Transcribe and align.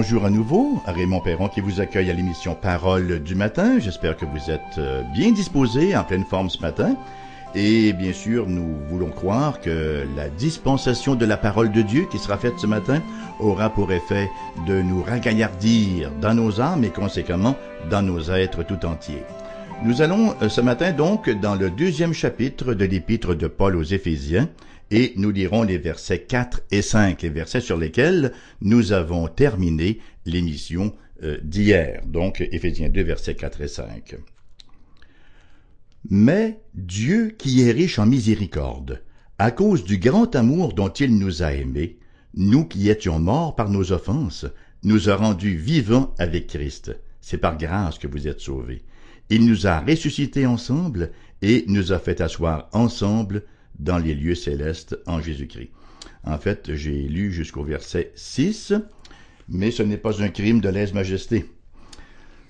Bonjour 0.00 0.26
à 0.26 0.30
nouveau, 0.30 0.80
Raymond 0.86 1.18
Perron 1.18 1.48
qui 1.48 1.60
vous 1.60 1.80
accueille 1.80 2.08
à 2.08 2.12
l'émission 2.12 2.54
Parole 2.54 3.20
du 3.20 3.34
matin. 3.34 3.80
J'espère 3.80 4.16
que 4.16 4.26
vous 4.26 4.48
êtes 4.48 4.78
euh, 4.78 5.02
bien 5.12 5.32
disposés, 5.32 5.96
en 5.96 6.04
pleine 6.04 6.24
forme 6.24 6.48
ce 6.50 6.60
matin. 6.60 6.94
Et 7.56 7.92
bien 7.94 8.12
sûr, 8.12 8.46
nous 8.46 8.76
voulons 8.88 9.10
croire 9.10 9.60
que 9.60 10.06
la 10.14 10.28
dispensation 10.28 11.16
de 11.16 11.26
la 11.26 11.36
parole 11.36 11.72
de 11.72 11.82
Dieu 11.82 12.06
qui 12.08 12.18
sera 12.18 12.38
faite 12.38 12.60
ce 12.60 12.68
matin 12.68 13.02
aura 13.40 13.70
pour 13.70 13.90
effet 13.90 14.30
de 14.68 14.80
nous 14.82 15.02
ragaillardir 15.02 16.12
dans 16.20 16.34
nos 16.34 16.60
âmes 16.60 16.84
et 16.84 16.90
conséquemment 16.90 17.56
dans 17.90 18.02
nos 18.02 18.30
êtres 18.30 18.62
tout 18.62 18.86
entiers. 18.86 19.24
Nous 19.84 20.02
allons 20.02 20.34
euh, 20.42 20.48
ce 20.48 20.60
matin 20.60 20.92
donc 20.92 21.30
dans 21.30 21.54
le 21.54 21.70
deuxième 21.70 22.12
chapitre 22.12 22.74
de 22.74 22.84
l'épître 22.84 23.36
de 23.36 23.46
Paul 23.46 23.76
aux 23.76 23.84
Éphésiens, 23.84 24.50
et 24.90 25.12
nous 25.16 25.30
lirons 25.30 25.62
les 25.62 25.78
versets 25.78 26.22
4 26.22 26.62
et 26.72 26.82
5, 26.82 27.22
les 27.22 27.28
versets 27.28 27.60
sur 27.60 27.76
lesquels 27.76 28.32
nous 28.60 28.92
avons 28.92 29.28
terminé 29.28 30.00
l'émission 30.26 30.96
euh, 31.22 31.38
d'hier, 31.44 32.02
donc 32.06 32.40
Éphésiens 32.40 32.88
2, 32.88 33.02
versets 33.02 33.36
4 33.36 33.60
et 33.60 33.68
5. 33.68 34.16
Mais 36.10 36.58
Dieu 36.74 37.36
qui 37.38 37.62
est 37.62 37.70
riche 37.70 38.00
en 38.00 38.06
miséricorde, 38.06 39.04
à 39.38 39.52
cause 39.52 39.84
du 39.84 39.98
grand 39.98 40.34
amour 40.34 40.72
dont 40.74 40.88
il 40.88 41.16
nous 41.16 41.44
a 41.44 41.52
aimés, 41.52 41.98
nous 42.34 42.64
qui 42.64 42.90
étions 42.90 43.20
morts 43.20 43.54
par 43.54 43.68
nos 43.68 43.92
offenses, 43.92 44.44
nous 44.82 45.08
a 45.08 45.14
rendus 45.14 45.56
vivants 45.56 46.14
avec 46.18 46.48
Christ. 46.48 46.98
C'est 47.20 47.38
par 47.38 47.56
grâce 47.58 47.98
que 47.98 48.08
vous 48.08 48.26
êtes 48.26 48.40
sauvés. 48.40 48.82
Il 49.30 49.44
nous 49.44 49.66
a 49.66 49.80
ressuscités 49.80 50.46
ensemble 50.46 51.12
et 51.42 51.64
nous 51.68 51.92
a 51.92 51.98
fait 51.98 52.20
asseoir 52.20 52.68
ensemble 52.72 53.44
dans 53.78 53.98
les 53.98 54.14
lieux 54.14 54.34
célestes 54.34 54.98
en 55.06 55.20
Jésus-Christ. 55.20 55.70
En 56.24 56.38
fait, 56.38 56.74
j'ai 56.74 57.02
lu 57.08 57.32
jusqu'au 57.32 57.62
verset 57.62 58.12
6, 58.14 58.72
mais 59.48 59.70
ce 59.70 59.82
n'est 59.82 59.96
pas 59.98 60.22
un 60.22 60.28
crime 60.28 60.60
de 60.60 60.68
lèse-majesté. 60.68 61.50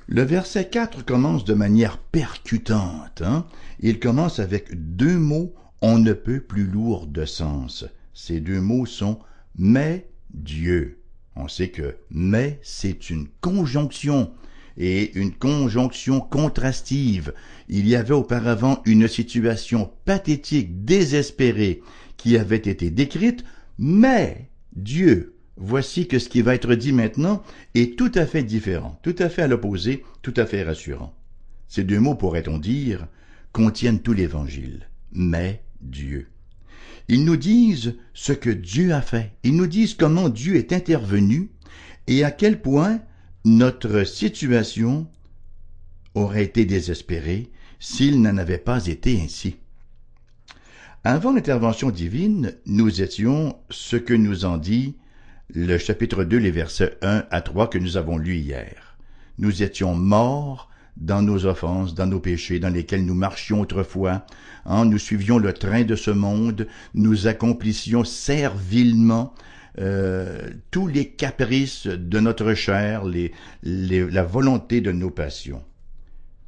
Le 0.07 0.23
verset 0.23 0.69
4 0.69 1.05
commence 1.05 1.45
de 1.45 1.53
manière 1.53 1.99
percutante. 1.99 3.23
Hein? 3.23 3.47
Il 3.81 4.01
commence 4.01 4.39
avec 4.39 4.71
deux 4.97 5.19
mots 5.19 5.55
on 5.81 5.99
ne 5.99 6.13
peut 6.13 6.41
plus 6.41 6.65
lourds 6.65 7.07
de 7.07 7.25
sens. 7.25 7.85
Ces 8.15 8.41
deux 8.41 8.61
mots 8.61 8.87
sont 8.87 9.21
mais 9.57 10.09
Dieu. 10.31 11.03
On 11.37 11.47
sait 11.47 11.69
que 11.69 11.97
mais 12.11 12.59
c'est 12.63 13.11
une 13.11 13.29
conjonction 13.41 14.33
et 14.79 15.19
une 15.19 15.33
conjonction 15.33 16.21
contrastive. 16.21 17.35
Il 17.69 17.87
y 17.87 17.97
avait 17.97 18.15
auparavant 18.15 18.81
une 18.87 19.09
situation 19.09 19.91
pathétique, 20.05 20.85
désespérée, 20.85 21.83
qui 22.17 22.37
avait 22.37 22.57
été 22.57 22.91
décrite, 22.91 23.45
mais 23.79 24.49
Dieu, 24.75 25.35
voici 25.57 26.07
que 26.07 26.19
ce 26.19 26.29
qui 26.29 26.43
va 26.43 26.55
être 26.55 26.75
dit 26.75 26.93
maintenant 26.93 27.43
est 27.75 27.99
tout 27.99 28.13
à 28.15 28.25
fait 28.25 28.45
différent, 28.45 28.99
tout 29.03 29.17
à 29.19 29.29
fait 29.29 29.43
à 29.43 29.49
l'opposé, 29.49 30.05
tout 30.23 30.35
à 30.37 30.47
fait 30.47 30.63
rassurant. 30.63 31.13
Ces 31.67 31.85
deux 31.85 32.01
mots, 32.01 32.15
pourrait-on 32.15 32.59
dire, 32.59 33.07
contiennent 33.53 34.01
tout 34.01 34.13
l'Évangile, 34.13 34.89
mais 35.13 35.63
Dieu. 35.81 36.29
Ils 37.09 37.25
nous 37.25 37.37
disent 37.37 37.97
ce 38.15 38.33
que 38.33 38.51
Dieu 38.51 38.93
a 38.93 39.03
fait, 39.03 39.33
ils 39.43 39.57
nous 39.57 39.67
disent 39.67 39.95
comment 39.95 40.29
Dieu 40.29 40.57
est 40.57 40.73
intervenu 40.73 41.51
et 42.07 42.23
à 42.23 42.31
quel 42.31 42.61
point 42.61 43.01
notre 43.45 44.05
situation 44.05 45.07
aurait 46.15 46.45
été 46.45 46.65
désespérée 46.65 47.51
s'il 47.81 48.21
n'en 48.21 48.37
avait 48.37 48.59
pas 48.59 48.87
été 48.87 49.21
ainsi. 49.21 49.57
Avant 51.05 51.33
l'intervention 51.33 51.91
divine, 51.91 52.55
nous 52.67 53.01
étions 53.01 53.57
ce 53.71 53.97
que 53.97 54.15
nous 54.15 54.45
en 54.45 54.59
dit 54.59 54.97
le 55.55 55.79
chapitre 55.79 56.25
2, 56.25 56.37
les 56.37 56.51
versets 56.51 56.99
1 57.03 57.25
à 57.31 57.41
3 57.41 57.71
que 57.71 57.79
nous 57.79 57.97
avons 57.97 58.19
lus 58.19 58.37
hier. 58.37 58.99
Nous 59.39 59.63
étions 59.63 59.95
morts 59.95 60.69
dans 60.97 61.23
nos 61.23 61.47
offenses, 61.47 61.95
dans 61.95 62.07
nos 62.07 62.21
péchés, 62.21 62.59
dans 62.59 62.69
lesquels 62.69 63.07
nous 63.07 63.15
marchions 63.15 63.61
autrefois, 63.61 64.27
hein, 64.67 64.85
nous 64.85 64.99
suivions 64.99 65.39
le 65.39 65.53
train 65.53 65.85
de 65.85 65.95
ce 65.95 66.11
monde, 66.11 66.67
nous 66.95 67.29
accomplissions 67.29 68.05
servilement 68.05 69.33
euh, 69.79 70.51
tous 70.71 70.87
les 70.87 71.09
caprices 71.09 71.87
de 71.87 72.21
notre 72.21 72.55
chair, 72.55 73.05
les, 73.05 73.33
la 73.63 74.25
volonté 74.25 74.81
de 74.81 74.93
nos 74.93 75.11
passions. 75.11 75.63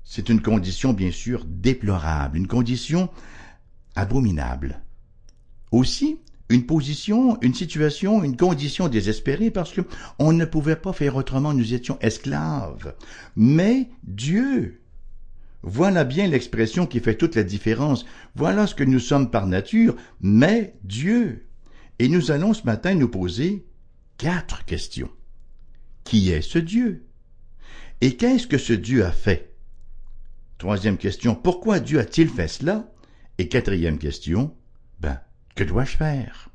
C'est 0.05 0.29
une 0.29 0.43
condition 0.43 0.93
bien 0.93 1.13
sûr 1.13 1.45
déplorable, 1.47 2.37
une 2.39 2.49
condition 2.49 3.09
abominable. 3.95 4.81
Aussi, 5.71 6.19
une 6.49 6.67
position, 6.67 7.41
une 7.43 7.55
situation, 7.55 8.25
une 8.25 8.37
condition 8.37 8.89
désespérée 8.89 9.53
parce 9.53 9.73
que 9.73 9.83
on 10.19 10.33
ne 10.33 10.45
pouvait 10.45 10.75
pas 10.75 10.93
faire 10.93 11.15
autrement, 11.15 11.55
nous 11.55 11.75
étions 11.75 11.99
esclaves. 12.01 12.95
Mais 13.37 13.89
Dieu, 14.03 14.81
voilà 15.63 16.05
bien 16.05 16.27
l'expression 16.27 16.87
qui 16.87 16.99
fait 16.99 17.15
toute 17.15 17.37
la 17.37 17.45
différence. 17.45 18.05
Voilà 18.35 18.67
ce 18.67 18.75
que 18.75 18.85
nous 18.85 18.99
sommes 18.99 19.31
par 19.31 19.47
nature, 19.47 19.95
mais 20.21 20.75
Dieu. 20.83 21.47
Et 22.01 22.09
nous 22.09 22.31
allons 22.31 22.55
ce 22.55 22.65
matin 22.65 22.95
nous 22.95 23.11
poser 23.11 23.67
quatre 24.17 24.65
questions. 24.65 25.11
Qui 26.03 26.31
est 26.31 26.41
ce 26.41 26.59
Dieu? 26.59 27.05
Et 28.01 28.17
qu'est-ce 28.17 28.47
que 28.47 28.57
ce 28.57 28.73
Dieu 28.73 29.05
a 29.05 29.13
fait? 29.13 29.55
Troisième 30.57 30.97
question, 30.97 31.35
pourquoi 31.35 31.79
Dieu 31.79 31.99
a-t-il 31.99 32.31
fait 32.31 32.49
cela? 32.49 32.91
Et 33.37 33.49
quatrième 33.49 33.99
question, 33.99 34.57
ben, 34.99 35.21
que 35.55 35.63
dois-je 35.63 35.99
faire? 35.99 36.49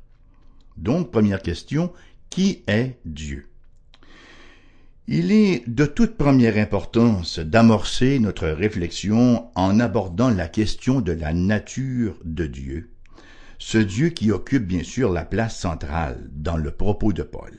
Donc, 0.78 1.12
première 1.12 1.42
question, 1.42 1.92
qui 2.28 2.64
est 2.66 2.98
Dieu? 3.04 3.46
Il 5.06 5.30
est 5.30 5.62
de 5.68 5.86
toute 5.86 6.16
première 6.16 6.56
importance 6.56 7.38
d'amorcer 7.38 8.18
notre 8.18 8.48
réflexion 8.48 9.48
en 9.54 9.78
abordant 9.78 10.30
la 10.30 10.48
question 10.48 11.00
de 11.00 11.12
la 11.12 11.32
nature 11.32 12.18
de 12.24 12.48
Dieu 12.48 12.95
ce 13.58 13.78
Dieu 13.78 14.10
qui 14.10 14.30
occupe 14.30 14.66
bien 14.66 14.82
sûr 14.82 15.12
la 15.12 15.24
place 15.24 15.58
centrale 15.58 16.28
dans 16.32 16.56
le 16.56 16.70
propos 16.70 17.12
de 17.12 17.22
Paul. 17.22 17.52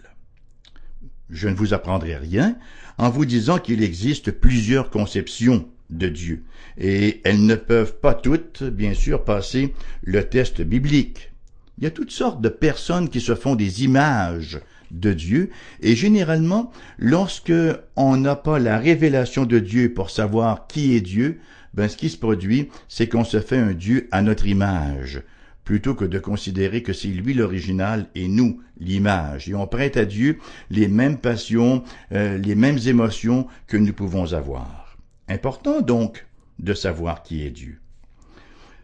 Je 1.29 1.47
ne 1.47 1.55
vous 1.55 1.73
apprendrai 1.73 2.15
rien 2.15 2.57
en 2.97 3.09
vous 3.09 3.25
disant 3.25 3.59
qu'il 3.59 3.83
existe 3.83 4.31
plusieurs 4.31 4.89
conceptions 4.89 5.67
de 5.89 6.07
Dieu, 6.07 6.43
et 6.77 7.21
elles 7.23 7.45
ne 7.45 7.55
peuvent 7.55 7.99
pas 7.99 8.13
toutes, 8.13 8.63
bien 8.63 8.93
sûr, 8.93 9.23
passer 9.23 9.73
le 10.03 10.23
test 10.23 10.61
biblique. 10.61 11.31
Il 11.77 11.83
y 11.83 11.87
a 11.87 11.91
toutes 11.91 12.11
sortes 12.11 12.41
de 12.41 12.49
personnes 12.49 13.09
qui 13.09 13.21
se 13.21 13.35
font 13.35 13.55
des 13.55 13.83
images 13.83 14.59
de 14.91 15.13
Dieu, 15.13 15.49
et 15.81 15.95
généralement, 15.95 16.71
lorsque 16.97 17.53
on 17.95 18.17
n'a 18.17 18.35
pas 18.35 18.59
la 18.59 18.79
révélation 18.79 19.45
de 19.45 19.59
Dieu 19.59 19.93
pour 19.93 20.09
savoir 20.09 20.67
qui 20.67 20.95
est 20.95 21.01
Dieu, 21.01 21.39
ben 21.73 21.87
ce 21.87 21.97
qui 21.97 22.09
se 22.09 22.17
produit, 22.17 22.69
c'est 22.87 23.07
qu'on 23.07 23.23
se 23.23 23.39
fait 23.39 23.57
un 23.57 23.73
Dieu 23.73 24.07
à 24.11 24.21
notre 24.21 24.47
image, 24.47 25.21
plutôt 25.67 25.95
que 25.95 26.05
de 26.05 26.17
considérer 26.17 26.81
que 26.81 26.93
c'est 26.93 27.09
lui 27.09 27.33
l'original 27.33 28.07
et 28.15 28.29
nous 28.29 28.61
l'image. 28.79 29.49
Et 29.49 29.53
on 29.53 29.67
prête 29.67 29.97
à 29.97 30.05
Dieu 30.05 30.39
les 30.69 30.87
mêmes 30.87 31.17
passions, 31.17 31.83
euh, 32.13 32.37
les 32.37 32.55
mêmes 32.55 32.79
émotions 32.87 33.47
que 33.67 33.75
nous 33.75 33.91
pouvons 33.91 34.31
avoir. 34.31 34.97
Important 35.27 35.81
donc 35.81 36.25
de 36.59 36.73
savoir 36.73 37.21
qui 37.21 37.45
est 37.45 37.49
Dieu. 37.49 37.81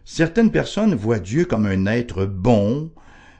Certaines 0.04 0.50
personnes 0.50 0.94
voient 0.94 1.20
Dieu 1.20 1.46
comme 1.46 1.64
un 1.64 1.86
être 1.86 2.26
bon, 2.26 2.90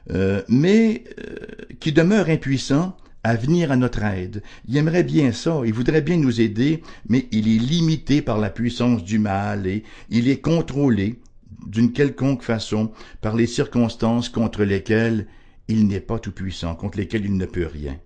euh, 0.09 0.41
mais 0.49 1.03
euh, 1.19 1.35
qui 1.79 1.91
demeure 1.91 2.29
impuissant 2.29 2.97
à 3.23 3.35
venir 3.35 3.71
à 3.71 3.75
notre 3.75 4.03
aide. 4.03 4.41
Il 4.67 4.75
aimerait 4.75 5.03
bien 5.03 5.31
ça, 5.31 5.61
il 5.63 5.73
voudrait 5.73 6.01
bien 6.01 6.17
nous 6.17 6.41
aider, 6.41 6.81
mais 7.09 7.27
il 7.31 7.47
est 7.47 7.59
limité 7.59 8.23
par 8.23 8.39
la 8.39 8.49
puissance 8.49 9.03
du 9.03 9.19
mal 9.19 9.67
et 9.67 9.83
il 10.09 10.29
est 10.29 10.41
contrôlé 10.41 11.19
d'une 11.65 11.91
quelconque 11.91 12.43
façon 12.43 12.91
par 13.21 13.35
les 13.35 13.47
circonstances 13.47 14.29
contre 14.29 14.63
lesquelles 14.63 15.27
il 15.67 15.87
n'est 15.87 15.99
pas 15.99 16.19
tout-puissant, 16.19 16.75
contre 16.75 16.97
lesquelles 16.97 17.25
il 17.25 17.37
ne 17.37 17.45
peut 17.45 17.67
rien. 17.67 17.99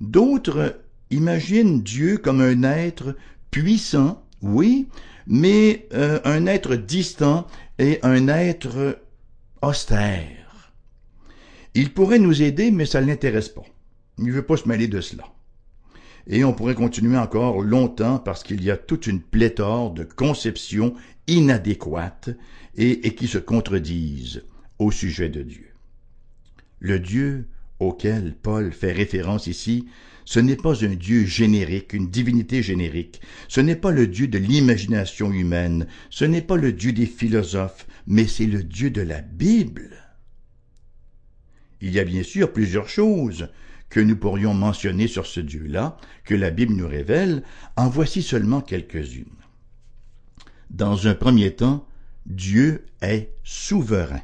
D'autres 0.00 0.80
imaginent 1.10 1.82
Dieu 1.82 2.18
comme 2.18 2.40
un 2.40 2.62
être 2.62 3.16
puissant, 3.50 4.24
oui, 4.42 4.88
mais 5.26 5.88
euh, 5.94 6.20
un 6.24 6.46
être 6.46 6.76
distant 6.76 7.46
et 7.78 7.98
un 8.02 8.28
être 8.28 8.98
austère. 9.62 10.72
Il 11.74 11.92
pourrait 11.92 12.18
nous 12.18 12.42
aider, 12.42 12.70
mais 12.70 12.86
ça 12.86 13.00
ne 13.00 13.06
l'intéresse 13.06 13.48
pas. 13.48 13.64
Il 14.18 14.24
ne 14.24 14.32
veut 14.32 14.46
pas 14.46 14.56
se 14.56 14.68
mêler 14.68 14.88
de 14.88 15.00
cela. 15.00 15.24
Et 16.28 16.44
on 16.44 16.52
pourrait 16.52 16.74
continuer 16.74 17.16
encore 17.16 17.62
longtemps 17.62 18.18
parce 18.18 18.42
qu'il 18.42 18.62
y 18.62 18.70
a 18.70 18.76
toute 18.76 19.06
une 19.06 19.20
pléthore 19.20 19.92
de 19.92 20.02
conceptions 20.02 20.94
inadéquates 21.28 22.30
et, 22.76 23.14
qui 23.14 23.28
se 23.28 23.38
contredisent 23.38 24.44
au 24.78 24.90
sujet 24.90 25.28
de 25.28 25.42
Dieu. 25.42 25.72
Le 26.80 26.98
Dieu 26.98 27.48
auquel 27.78 28.34
Paul 28.34 28.72
fait 28.72 28.92
référence 28.92 29.46
ici, 29.46 29.86
ce 30.24 30.40
n'est 30.40 30.56
pas 30.56 30.84
un 30.84 30.94
Dieu 30.94 31.24
générique, 31.24 31.92
une 31.92 32.10
divinité 32.10 32.62
générique, 32.62 33.20
ce 33.48 33.60
n'est 33.60 33.76
pas 33.76 33.92
le 33.92 34.06
Dieu 34.08 34.26
de 34.26 34.38
l'imagination 34.38 35.30
humaine, 35.30 35.86
ce 36.10 36.24
n'est 36.24 36.42
pas 36.42 36.56
le 36.56 36.72
Dieu 36.72 36.92
des 36.92 37.06
philosophes, 37.06 37.86
mais 38.06 38.26
c'est 38.26 38.46
le 38.46 38.64
Dieu 38.64 38.90
de 38.90 39.02
la 39.02 39.20
Bible. 39.20 39.90
Il 41.80 41.92
y 41.92 42.00
a 42.00 42.04
bien 42.04 42.22
sûr 42.22 42.52
plusieurs 42.52 42.88
choses 42.88 43.48
que 43.88 44.00
nous 44.00 44.16
pourrions 44.16 44.54
mentionner 44.54 45.06
sur 45.06 45.26
ce 45.26 45.40
Dieu-là, 45.40 45.96
que 46.24 46.34
la 46.34 46.50
Bible 46.50 46.74
nous 46.74 46.88
révèle, 46.88 47.42
en 47.76 47.88
voici 47.88 48.22
seulement 48.22 48.60
quelques-unes. 48.60 49.26
Dans 50.70 51.06
un 51.06 51.14
premier 51.14 51.54
temps, 51.54 51.86
Dieu 52.26 52.86
est 53.00 53.30
souverain. 53.44 54.22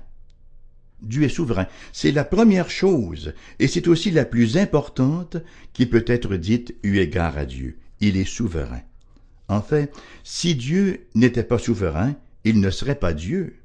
Dieu 1.01 1.25
est 1.25 1.29
souverain. 1.29 1.67
C'est 1.93 2.13
la 2.13 2.25
première 2.25 2.71
chose, 2.71 3.35
et 3.59 3.69
c'est 3.69 3.89
aussi 3.89 4.11
la 4.11 4.25
plus 4.25 4.57
importante 4.57 5.37
qui 5.73 5.87
peut 5.87 6.05
être 6.07 6.37
dite 6.37 6.75
eu 6.83 6.99
égard 6.99 7.39
à 7.39 7.45
Dieu. 7.45 7.79
Il 8.01 8.17
est 8.17 8.25
souverain. 8.25 8.83
En 9.49 9.61
fait, 9.61 9.93
si 10.25 10.55
Dieu 10.55 11.07
n'était 11.15 11.43
pas 11.43 11.59
souverain, 11.59 12.15
il 12.45 12.61
ne 12.61 12.71
serait 12.71 12.99
pas 12.99 13.13
Dieu. 13.13 13.57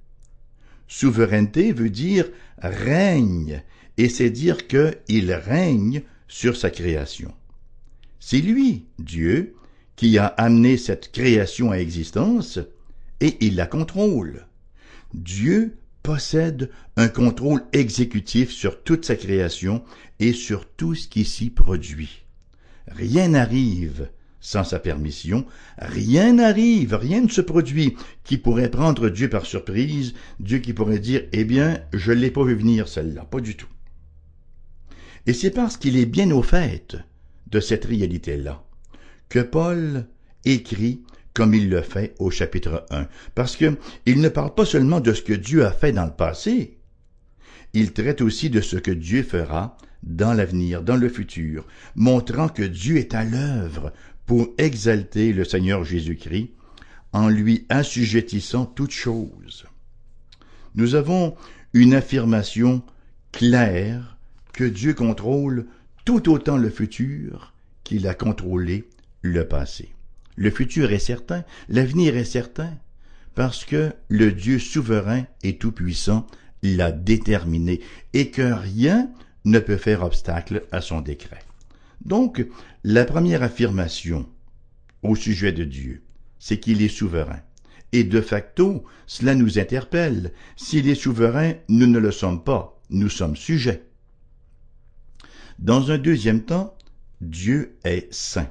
Souveraineté 0.87 1.71
veut 1.71 1.89
dire 1.89 2.25
règne, 2.59 3.63
et 3.97 4.09
c'est 4.09 4.29
dire 4.29 4.67
qu'il 4.67 5.33
règne 5.33 6.03
sur 6.27 6.55
sa 6.55 6.69
création. 6.69 7.33
C'est 8.19 8.41
lui, 8.41 8.85
Dieu, 8.99 9.55
qui 9.95 10.17
a 10.17 10.25
amené 10.27 10.77
cette 10.77 11.11
création 11.11 11.71
à 11.71 11.77
existence, 11.77 12.59
et 13.19 13.37
il 13.41 13.55
la 13.55 13.65
contrôle. 13.65 14.45
Dieu 15.13 15.77
possède 16.03 16.69
un 16.95 17.07
contrôle 17.07 17.63
exécutif 17.73 18.51
sur 18.51 18.83
toute 18.83 19.05
sa 19.05 19.15
création 19.15 19.83
et 20.19 20.33
sur 20.33 20.69
tout 20.69 20.95
ce 20.95 21.07
qui 21.07 21.25
s'y 21.25 21.49
produit. 21.49 22.25
Rien 22.87 23.29
n'arrive 23.29 24.09
sans 24.39 24.63
sa 24.63 24.79
permission, 24.79 25.45
rien 25.77 26.33
n'arrive, 26.33 26.93
rien 26.93 27.21
ne 27.21 27.27
se 27.27 27.41
produit 27.41 27.97
qui 28.23 28.37
pourrait 28.37 28.71
prendre 28.71 29.09
Dieu 29.09 29.29
par 29.29 29.45
surprise, 29.45 30.13
Dieu 30.39 30.59
qui 30.59 30.73
pourrait 30.73 30.99
dire 30.99 31.23
Eh 31.33 31.43
bien, 31.43 31.81
je 31.91 32.11
ne 32.11 32.19
l'ai 32.19 32.31
pas 32.31 32.45
vu 32.45 32.55
venir 32.55 32.87
celle-là, 32.87 33.25
pas 33.25 33.41
du 33.41 33.57
tout. 33.57 33.67
Et 35.27 35.33
c'est 35.33 35.51
parce 35.51 35.77
qu'il 35.77 35.97
est 35.97 36.05
bien 36.05 36.31
au 36.31 36.41
fait 36.41 36.97
de 37.47 37.59
cette 37.59 37.85
réalité-là 37.85 38.63
que 39.29 39.39
Paul 39.39 40.07
écrit 40.45 41.03
comme 41.33 41.53
il 41.53 41.69
le 41.69 41.81
fait 41.81 42.15
au 42.17 42.31
chapitre 42.31 42.85
1, 42.89 43.07
parce 43.35 43.55
que 43.55 43.77
il 44.07 44.21
ne 44.21 44.29
parle 44.29 44.55
pas 44.55 44.65
seulement 44.65 45.01
de 45.01 45.13
ce 45.13 45.21
que 45.21 45.33
Dieu 45.33 45.65
a 45.65 45.71
fait 45.71 45.91
dans 45.91 46.05
le 46.05 46.15
passé, 46.15 46.79
il 47.73 47.93
traite 47.93 48.21
aussi 48.21 48.49
de 48.49 48.61
ce 48.61 48.77
que 48.77 48.89
Dieu 48.89 49.21
fera 49.21 49.77
dans 50.01 50.33
l'avenir, 50.33 50.81
dans 50.81 50.95
le 50.95 51.09
futur, 51.09 51.67
montrant 51.95 52.47
que 52.47 52.63
Dieu 52.63 52.97
est 52.97 53.13
à 53.13 53.23
l'œuvre 53.23 53.93
pour 54.25 54.47
exalter 54.57 55.33
le 55.33 55.43
Seigneur 55.43 55.83
Jésus-Christ 55.83 56.53
en 57.13 57.29
lui 57.29 57.65
assujettissant 57.69 58.65
toutes 58.65 58.91
choses. 58.91 59.65
Nous 60.73 60.95
avons 60.95 61.35
une 61.73 61.93
affirmation 61.93 62.81
claire 63.31 64.16
que 64.57 64.63
Dieu 64.63 64.95
contrôle 64.95 65.67
tout 66.03 66.31
autant 66.31 66.57
le 66.57 66.71
futur 66.71 67.53
qu'il 67.83 68.07
a 68.07 68.15
contrôlé 68.15 68.89
le 69.21 69.47
passé. 69.47 69.93
Le 70.35 70.49
futur 70.49 70.91
est 70.91 70.97
certain, 70.97 71.43
l'avenir 71.69 72.17
est 72.17 72.25
certain, 72.25 72.73
parce 73.35 73.65
que 73.65 73.93
le 74.09 74.31
Dieu 74.31 74.57
souverain 74.57 75.25
et 75.43 75.57
tout-puissant 75.57 76.25
l'a 76.63 76.91
déterminé 76.91 77.81
et 78.13 78.31
que 78.31 78.51
rien 78.51 79.11
ne 79.45 79.59
peut 79.59 79.77
faire 79.77 80.01
obstacle 80.01 80.63
à 80.71 80.81
son 80.81 81.01
décret. 81.01 81.43
Donc, 82.03 82.43
la 82.83 83.05
première 83.05 83.43
affirmation 83.43 84.27
au 85.03 85.15
sujet 85.15 85.51
de 85.51 85.65
Dieu, 85.65 86.01
c'est 86.39 86.59
qu'il 86.59 86.81
est 86.81 86.87
souverain. 86.87 87.41
Et 87.91 88.03
de 88.03 88.21
facto, 88.21 88.83
cela 89.05 89.35
nous 89.35 89.59
interpelle. 89.59 90.33
S'il 90.55 90.89
est 90.89 90.95
souverain, 90.95 91.53
nous 91.69 91.85
ne 91.85 91.99
le 91.99 92.11
sommes 92.11 92.43
pas, 92.43 92.81
nous 92.89 93.09
sommes 93.09 93.35
sujets. 93.35 93.86
Dans 95.59 95.89
un 95.89 95.97
deuxième 95.97 96.43
temps, 96.43 96.77
Dieu 97.19 97.77
est 97.83 98.13
saint. 98.13 98.49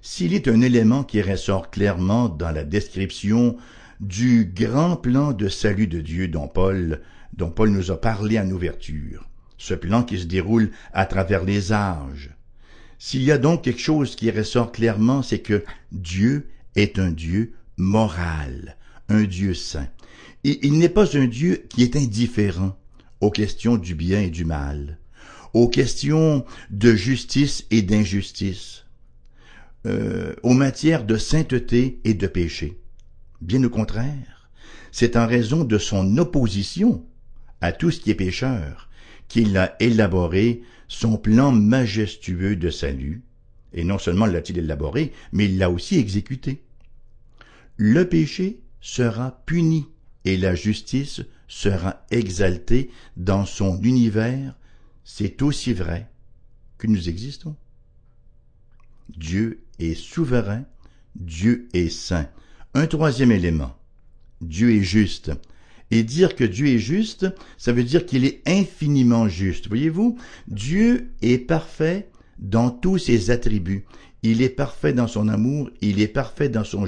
S'il 0.00 0.32
est 0.32 0.46
un 0.46 0.60
élément 0.60 1.02
qui 1.02 1.20
ressort 1.22 1.70
clairement 1.70 2.28
dans 2.28 2.52
la 2.52 2.62
description 2.62 3.56
du 3.98 4.44
grand 4.44 4.94
plan 4.96 5.32
de 5.32 5.48
salut 5.48 5.88
de 5.88 6.00
Dieu 6.00 6.28
dont 6.28 6.46
Paul, 6.46 7.00
nous 7.36 7.90
a 7.90 8.00
parlé 8.00 8.38
en 8.38 8.48
ouverture, 8.48 9.28
ce 9.58 9.74
plan 9.74 10.04
qui 10.04 10.18
se 10.18 10.26
déroule 10.26 10.70
à 10.92 11.04
travers 11.04 11.42
les 11.44 11.72
âges. 11.72 12.30
S'il 12.98 13.24
y 13.24 13.32
a 13.32 13.38
donc 13.38 13.62
quelque 13.62 13.80
chose 13.80 14.14
qui 14.14 14.30
ressort 14.30 14.70
clairement, 14.70 15.22
c'est 15.22 15.40
que 15.40 15.64
Dieu 15.90 16.48
est 16.76 17.00
un 17.00 17.10
Dieu 17.10 17.54
moral, 17.76 18.76
un 19.08 19.24
Dieu 19.24 19.52
saint. 19.52 19.88
Et 20.44 20.64
il 20.64 20.78
n'est 20.78 20.88
pas 20.88 21.16
un 21.16 21.26
Dieu 21.26 21.66
qui 21.70 21.82
est 21.82 21.96
indifférent 21.96 22.78
aux 23.20 23.32
questions 23.32 23.76
du 23.76 23.96
bien 23.96 24.20
et 24.20 24.30
du 24.30 24.44
mal, 24.44 24.98
aux 25.54 25.68
questions 25.68 26.44
de 26.70 26.94
justice 26.94 27.66
et 27.70 27.82
d'injustice, 27.82 28.84
euh, 29.86 30.34
aux 30.42 30.52
matières 30.52 31.04
de 31.04 31.16
sainteté 31.16 32.00
et 32.04 32.14
de 32.14 32.26
péché. 32.26 32.78
Bien 33.40 33.62
au 33.64 33.70
contraire, 33.70 34.50
c'est 34.92 35.16
en 35.16 35.26
raison 35.26 35.64
de 35.64 35.78
son 35.78 36.18
opposition 36.18 37.04
à 37.60 37.72
tout 37.72 37.90
ce 37.90 38.00
qui 38.00 38.10
est 38.10 38.14
pécheur 38.14 38.90
qu'il 39.28 39.56
a 39.56 39.74
élaboré 39.80 40.62
son 40.88 41.16
plan 41.16 41.50
majestueux 41.50 42.56
de 42.56 42.70
salut, 42.70 43.22
et 43.72 43.84
non 43.84 43.98
seulement 43.98 44.26
l'a-t-il 44.26 44.58
élaboré, 44.58 45.12
mais 45.32 45.46
il 45.46 45.58
l'a 45.58 45.70
aussi 45.70 45.98
exécuté. 45.98 46.62
Le 47.76 48.08
péché 48.08 48.60
sera 48.80 49.42
puni 49.46 49.86
et 50.24 50.36
la 50.36 50.54
justice 50.54 51.22
sera 51.48 52.04
exaltée 52.10 52.90
dans 53.16 53.46
son 53.46 53.80
univers, 53.82 54.54
c'est 55.04 55.42
aussi 55.42 55.72
vrai 55.72 56.10
que 56.78 56.86
nous 56.86 57.08
existons. 57.08 57.54
Dieu 59.16 59.62
est 59.78 59.94
souverain, 59.94 60.64
Dieu 61.14 61.68
est 61.74 61.90
saint. 61.90 62.28
Un 62.74 62.86
troisième 62.86 63.30
élément, 63.30 63.76
Dieu 64.40 64.74
est 64.74 64.82
juste. 64.82 65.32
Et 65.90 66.02
dire 66.02 66.34
que 66.34 66.44
Dieu 66.44 66.68
est 66.68 66.78
juste, 66.78 67.26
ça 67.58 67.72
veut 67.72 67.84
dire 67.84 68.06
qu'il 68.06 68.24
est 68.24 68.42
infiniment 68.46 69.28
juste. 69.28 69.68
Voyez-vous, 69.68 70.18
Dieu 70.48 71.12
est 71.22 71.38
parfait 71.38 72.08
dans 72.38 72.70
tous 72.70 72.98
ses 72.98 73.30
attributs. 73.30 73.84
Il 74.22 74.40
est 74.40 74.48
parfait 74.48 74.94
dans 74.94 75.06
son 75.06 75.28
amour, 75.28 75.70
il 75.82 76.00
est 76.00 76.08
parfait 76.08 76.48
dans, 76.48 76.64
son, 76.64 76.86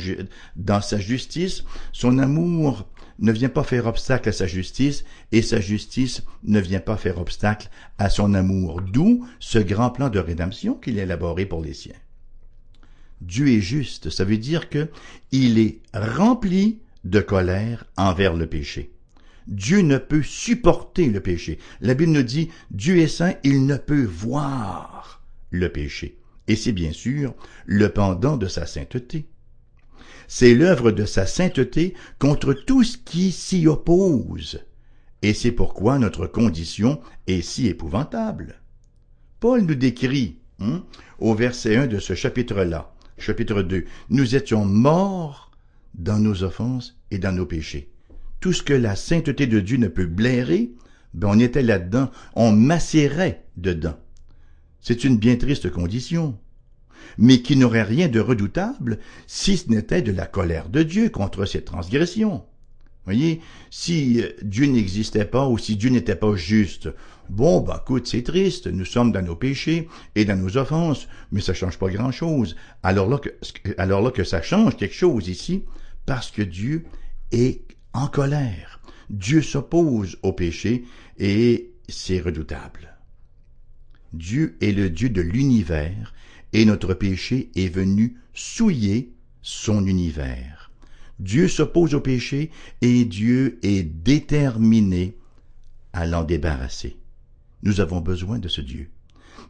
dans 0.57 0.81
sa 0.81 0.99
justice. 0.99 1.65
Son 1.93 2.19
amour 2.19 2.89
ne 3.19 3.33
vient 3.33 3.49
pas 3.49 3.65
faire 3.65 3.87
obstacle 3.87 4.29
à 4.29 4.33
sa 4.33 4.47
justice, 4.47 5.05
et 5.33 5.43
sa 5.43 5.61
justice 5.61 6.23
ne 6.45 6.61
vient 6.61 6.81
pas 6.81 6.97
faire 6.97 7.19
obstacle 7.19 7.71
à 7.99 8.11
son 8.11 8.35
amour. 8.35 8.81
D'où 8.81 9.27
ce 9.41 9.59
grand 9.59 9.91
plan 9.91 10.09
de 10.09 10.19
rédemption 10.19 10.75
qu'il 10.75 10.99
a 10.99 11.05
élaboré 11.05 11.47
pour 11.47 11.63
les 11.63 11.75
siens. 11.75 11.95
Dieu 13.21 13.49
est 13.49 13.61
juste, 13.61 14.11
ça 14.11 14.25
veut 14.25 14.37
dire 14.37 14.69
que 14.69 14.89
il 15.33 15.59
est 15.59 15.81
rempli 15.95 16.81
de 17.05 17.21
colère 17.21 17.85
envers 17.97 18.35
le 18.35 18.47
péché. 18.47 18.93
Dieu 19.47 19.81
ne 19.81 19.97
peut 19.97 20.23
supporter 20.23 21.07
le 21.07 21.21
péché. 21.21 21.59
La 21.81 21.95
Bible 21.95 22.13
nous 22.13 22.23
dit, 22.23 22.51
Dieu 22.73 22.99
est 22.99 23.09
saint, 23.09 23.35
il 23.45 23.65
ne 23.65 23.77
peut 23.77 24.05
voir 24.05 25.23
le 25.51 25.71
péché. 25.71 26.19
Et 26.49 26.57
c'est 26.57 26.73
bien 26.73 26.93
sûr 26.93 27.35
le 27.65 27.89
pendant 27.89 28.37
de 28.37 28.49
sa 28.49 28.67
sainteté. 28.67 29.27
C'est 30.29 30.55
l'œuvre 30.55 30.91
de 30.91 31.05
sa 31.05 31.27
sainteté 31.27 31.95
contre 32.19 32.53
tout 32.53 32.83
ce 32.83 32.97
qui 32.97 33.33
s'y 33.33 33.67
oppose. 33.67 34.61
Et 35.23 35.35
c'est 35.35 35.53
pourquoi 35.53 35.99
notre 35.99 36.27
condition 36.27 37.01
est 37.27 37.43
si 37.43 37.67
épouvantable. 37.67 38.61
Paul 39.41 39.63
nous 39.63 39.75
décrit, 39.75 40.39
hein, 40.61 40.85
au 41.19 41.35
verset 41.35 41.77
1 41.77 41.87
de 41.87 41.99
ce 41.99 42.15
chapitre-là, 42.15 42.95
chapitre 43.19 43.63
2, 43.63 43.85
nous 44.11 44.37
étions 44.37 44.65
morts 44.65 45.51
dans 45.95 46.19
nos 46.19 46.43
offenses 46.43 46.99
et 47.11 47.19
dans 47.19 47.33
nos 47.33 47.47
péchés. 47.47 47.91
Tout 48.41 48.53
ce 48.53 48.63
que 48.63 48.75
la 48.75 48.97
sainteté 48.97 49.47
de 49.47 49.61
Dieu 49.61 49.79
ne 49.79 49.89
peut 49.89 50.07
blairer, 50.07 50.73
ben 51.15 51.29
on 51.31 51.39
était 51.39 51.63
là-dedans, 51.63 52.11
on 52.35 52.53
macérait 52.53 53.45
dedans. 53.57 53.99
C'est 54.81 55.05
une 55.05 55.17
bien 55.17 55.37
triste 55.37 55.71
condition, 55.71 56.39
mais 57.19 57.43
qui 57.43 57.57
n'aurait 57.57 57.83
rien 57.83 58.09
de 58.09 58.21
redoutable 58.21 58.99
si 59.27 59.57
ce 59.57 59.71
n'était 59.71 60.03
de 60.03 60.13
la 60.13 60.27
colère 60.27 60.69
de 60.69 60.83
Dieu 60.83 61.09
contre 61.09 61.45
cette 61.45 61.65
transgression. 61.65 62.45
Voyez, 63.05 63.41
si 63.71 64.23
Dieu 64.43 64.67
n'existait 64.67 65.25
pas 65.25 65.47
ou 65.47 65.59
si 65.59 65.77
Dieu 65.77 65.91
n'était 65.91 66.17
pas 66.17 66.35
juste, 66.35 66.89
bon, 67.29 67.61
bah, 67.61 67.81
écoute, 67.85 68.09
c'est 68.09 68.25
triste, 68.25 68.67
nous 68.67 68.85
sommes 68.85 69.13
dans 69.13 69.23
nos 69.23 69.37
péchés 69.37 69.89
et 70.17 70.25
dans 70.25 70.37
nos 70.37 70.57
offenses, 70.57 71.07
mais 71.31 71.41
ça 71.41 71.55
change 71.55 71.79
pas 71.79 71.89
grand 71.89 72.11
chose. 72.11 72.57
Alors 72.83 73.09
là 73.09 73.19
que, 73.19 73.31
alors 73.79 74.03
là 74.03 74.11
que 74.11 74.25
ça 74.25 74.43
change 74.43 74.77
quelque 74.77 74.95
chose 74.95 75.29
ici, 75.29 75.65
parce 76.05 76.33
que 76.33 76.43
Dieu 76.43 76.85
est 77.31 77.63
en 77.93 78.09
colère. 78.09 78.81
Dieu 79.09 79.41
s'oppose 79.41 80.19
au 80.25 80.33
péché 80.33 80.85
et 81.19 81.71
c'est 81.89 82.21
redoutable. 82.21 82.97
Dieu 84.13 84.57
est 84.61 84.73
le 84.73 84.91
Dieu 84.91 85.11
de 85.11 85.21
l'univers 85.21 86.13
et 86.57 86.65
notre 86.65 86.95
péché 86.95 87.51
est 87.55 87.69
venu 87.69 88.17
souiller 88.33 89.13
son 89.43 89.87
univers. 89.87 90.71
Dieu 91.19 91.49
s'oppose 91.49 91.93
au 91.93 92.01
péché 92.01 92.51
et 92.81 93.05
Dieu 93.05 93.59
est 93.63 93.83
déterminé 93.83 95.19
à 95.93 96.07
l'en 96.07 96.25
débarrasser. 96.25 96.97
Nous 97.63 97.83
avons 97.83 98.01
besoin 98.01 98.39
de 98.39 98.49
ce 98.49 98.63
Dieu. 98.63 98.89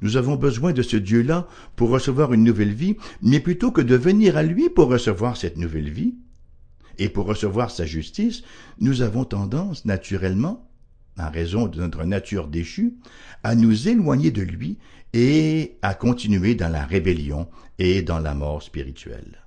Nous 0.02 0.16
avons 0.16 0.34
besoin 0.34 0.72
de 0.72 0.82
ce 0.82 0.96
Dieu-là 0.96 1.46
pour 1.76 1.90
recevoir 1.90 2.32
une 2.32 2.42
nouvelle 2.42 2.74
vie, 2.74 2.96
mais 3.22 3.38
plutôt 3.38 3.70
que 3.70 3.80
de 3.80 3.94
venir 3.94 4.36
à 4.36 4.42
lui 4.42 4.68
pour 4.68 4.88
recevoir 4.88 5.36
cette 5.36 5.58
nouvelle 5.58 5.90
vie, 5.90 6.16
et 6.98 7.08
pour 7.08 7.26
recevoir 7.26 7.70
sa 7.70 7.86
justice, 7.86 8.42
nous 8.80 9.02
avons 9.02 9.24
tendance, 9.24 9.84
naturellement, 9.84 10.68
en 11.18 11.30
raison 11.30 11.68
de 11.68 11.78
notre 11.78 12.02
nature 12.02 12.48
déchue, 12.48 12.96
à 13.44 13.54
nous 13.54 13.86
éloigner 13.86 14.32
de 14.32 14.42
lui 14.42 14.78
et 15.18 15.78
à 15.80 15.94
continuer 15.94 16.54
dans 16.54 16.68
la 16.68 16.84
rébellion 16.84 17.48
et 17.78 18.02
dans 18.02 18.18
la 18.18 18.34
mort 18.34 18.62
spirituelle. 18.62 19.42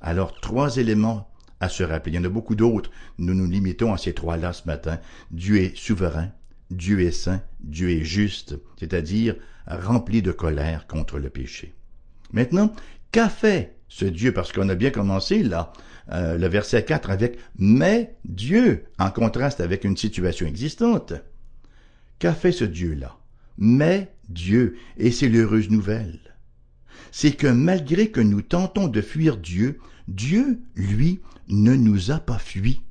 Alors, 0.00 0.40
trois 0.40 0.76
éléments 0.76 1.28
à 1.58 1.68
se 1.68 1.82
rappeler. 1.82 2.12
Il 2.12 2.14
y 2.14 2.18
en 2.20 2.24
a 2.24 2.28
beaucoup 2.28 2.54
d'autres. 2.54 2.92
Nous 3.18 3.34
nous 3.34 3.50
limitons 3.50 3.92
à 3.92 3.98
ces 3.98 4.12
trois-là 4.12 4.52
ce 4.52 4.64
matin. 4.68 5.00
Dieu 5.32 5.56
est 5.56 5.76
souverain, 5.76 6.30
Dieu 6.70 7.00
est 7.00 7.10
saint, 7.10 7.42
Dieu 7.58 7.90
est 7.90 8.04
juste, 8.04 8.54
c'est-à-dire 8.78 9.34
rempli 9.66 10.22
de 10.22 10.30
colère 10.30 10.86
contre 10.86 11.18
le 11.18 11.30
péché. 11.30 11.74
Maintenant, 12.32 12.72
qu'a 13.10 13.28
fait 13.28 13.74
ce 13.88 14.04
Dieu? 14.04 14.32
Parce 14.32 14.52
qu'on 14.52 14.68
a 14.68 14.76
bien 14.76 14.90
commencé 14.90 15.42
là, 15.42 15.72
euh, 16.12 16.38
le 16.38 16.46
verset 16.46 16.84
4 16.84 17.10
avec 17.10 17.40
Mais 17.58 18.14
Dieu, 18.24 18.84
en 19.00 19.10
contraste 19.10 19.60
avec 19.60 19.82
une 19.82 19.96
situation 19.96 20.46
existante. 20.46 21.12
Qu'a 22.20 22.34
fait 22.34 22.52
ce 22.52 22.64
Dieu-là? 22.64 23.18
Mais 23.58 24.12
Dieu, 24.28 24.76
et 24.98 25.10
c'est 25.10 25.28
l'heureuse 25.28 25.70
nouvelle. 25.70 26.20
C'est 27.12 27.32
que 27.32 27.46
malgré 27.46 28.10
que 28.10 28.20
nous 28.20 28.42
tentons 28.42 28.88
de 28.88 29.00
fuir 29.00 29.36
Dieu, 29.36 29.78
Dieu, 30.08 30.60
lui, 30.74 31.20
ne 31.48 31.74
nous 31.74 32.10
a 32.10 32.18
pas 32.18 32.38
fui. 32.38 32.82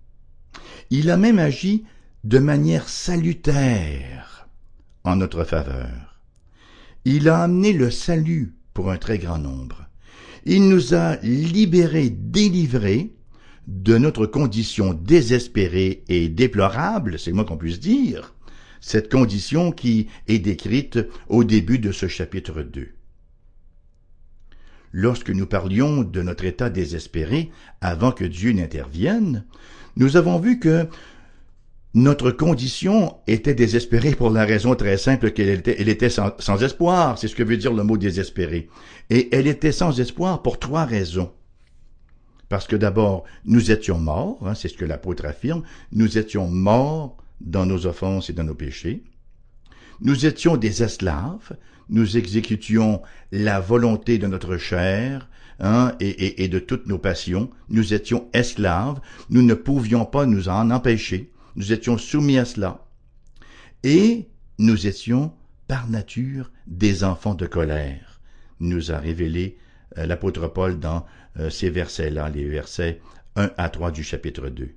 Il 0.90 1.10
a 1.10 1.18
même 1.18 1.40
agi 1.40 1.84
de 2.24 2.40
manière 2.40 2.90
salutaire 2.90 4.48
en 5.04 5.16
notre 5.16 5.44
faveur. 5.44 6.20
Il 7.06 7.30
a 7.30 7.44
amené 7.44 7.74
le 7.74 7.92
salut 7.92 8.56
pour 8.74 8.92
un 8.92 8.98
très 8.98 9.20
grand 9.20 9.38
nombre. 9.38 9.88
Il 10.46 10.68
nous 10.70 10.94
a 10.94 11.18
libérés, 11.18 12.10
délivrés 12.10 13.14
de 13.68 13.98
notre 13.98 14.26
condition 14.26 14.94
désespérée 14.94 16.04
et 16.08 16.30
déplorable, 16.30 17.18
c'est 17.18 17.32
le 17.32 17.36
moins 17.36 17.46
qu'on 17.46 17.58
puisse 17.58 17.80
dire, 17.80 18.35
cette 18.86 19.12
condition 19.12 19.72
qui 19.72 20.10
est 20.28 20.38
décrite 20.38 21.00
au 21.28 21.44
début 21.44 21.80
de 21.80 21.92
ce 21.92 22.08
chapitre 22.08 22.62
2 22.62 22.90
lorsque 24.92 25.32
nous 25.32 25.48
parlions 25.48 26.04
de 26.04 26.22
notre 26.22 26.46
état 26.46 26.70
désespéré 26.70 27.50
avant 27.82 28.12
que 28.12 28.24
Dieu 28.24 28.52
n'intervienne, 28.52 29.44
nous 29.98 30.18
avons 30.18 30.38
vu 30.40 30.60
que 30.60 30.88
notre 31.96 32.30
condition 32.30 33.18
était 33.26 33.56
désespérée 33.56 34.14
pour 34.14 34.30
la 34.30 34.46
raison 34.46 34.76
très 34.76 34.98
simple 34.98 35.32
qu'elle 35.32 35.50
était, 35.50 35.82
elle 35.82 35.90
était 35.90 36.10
sans, 36.10 36.64
espoir, 36.64 37.18
c'est 37.18 37.28
ce 37.28 37.36
que 37.36 37.44
veut 37.44 37.58
dire 37.58 37.74
le 37.74 37.84
mot 37.84 37.98
désespéré. 37.98 38.70
Et 39.10 39.36
elle 39.36 39.48
était 39.48 39.72
sans 39.72 40.00
espoir 40.00 40.44
pour 40.44 40.60
trois 40.60 40.86
raisons. 40.86 41.34
Parce 42.50 42.68
que 42.68 42.76
d'abord, 42.76 43.24
nous 43.46 43.72
étions 43.72 43.98
morts, 43.98 44.38
hein, 44.46 44.54
c'est 44.54 44.68
ce 44.68 44.78
que 44.78 44.86
l'apôtre 44.86 45.26
affirme, 45.26 45.64
nous 45.92 46.20
étions 46.20 46.48
morts 46.48 47.18
dans 47.42 47.66
nos 47.66 47.86
offenses 47.86 48.30
et 48.30 48.34
dans 48.34 48.44
nos 48.44 48.56
péchés. 48.56 49.04
Nous 50.02 50.26
étions 50.26 50.58
des 50.58 50.84
esclaves, 50.84 51.56
nous 51.90 52.18
exécutions 52.18 53.02
la 53.32 53.60
volonté 53.60 54.18
de 54.18 54.28
notre 54.28 54.58
chair 54.58 55.30
hein, 55.60 55.96
et, 56.00 56.48
de 56.48 56.60
toutes 56.60 56.88
nos 56.88 56.98
passions. 56.98 57.50
Nous 57.70 57.94
étions 57.94 58.28
esclaves, 58.34 59.00
nous 59.30 59.42
ne 59.42 59.54
pouvions 59.54 60.06
pas 60.06 60.26
nous 60.26 60.50
en 60.50 60.72
empêcher. 60.72 61.32
Nous 61.56 61.72
étions 61.72 61.98
soumis 61.98 62.38
à 62.38 62.46
cela. 62.46 62.86
Et 63.84 64.28
nous 64.58 64.88
étions, 64.88 65.32
par 65.68 65.90
nature, 65.90 66.52
des 66.68 67.04
enfants 67.04 67.36
de 67.36 67.46
colère. 67.46 68.20
Nous 68.60 68.92
a 68.92 68.98
révélé 68.98 69.58
euh, 69.98 70.06
l'apôtre 70.06 70.48
Paul 70.48 70.80
dans 70.80 71.06
euh, 71.40 71.50
ces 71.50 71.70
versets-là, 71.70 72.30
les 72.30 72.46
versets 72.46 73.02
1 73.36 73.52
à 73.58 73.70
3 73.70 73.92
du 73.92 74.04
chapitre 74.04 74.50
2. 74.50 74.72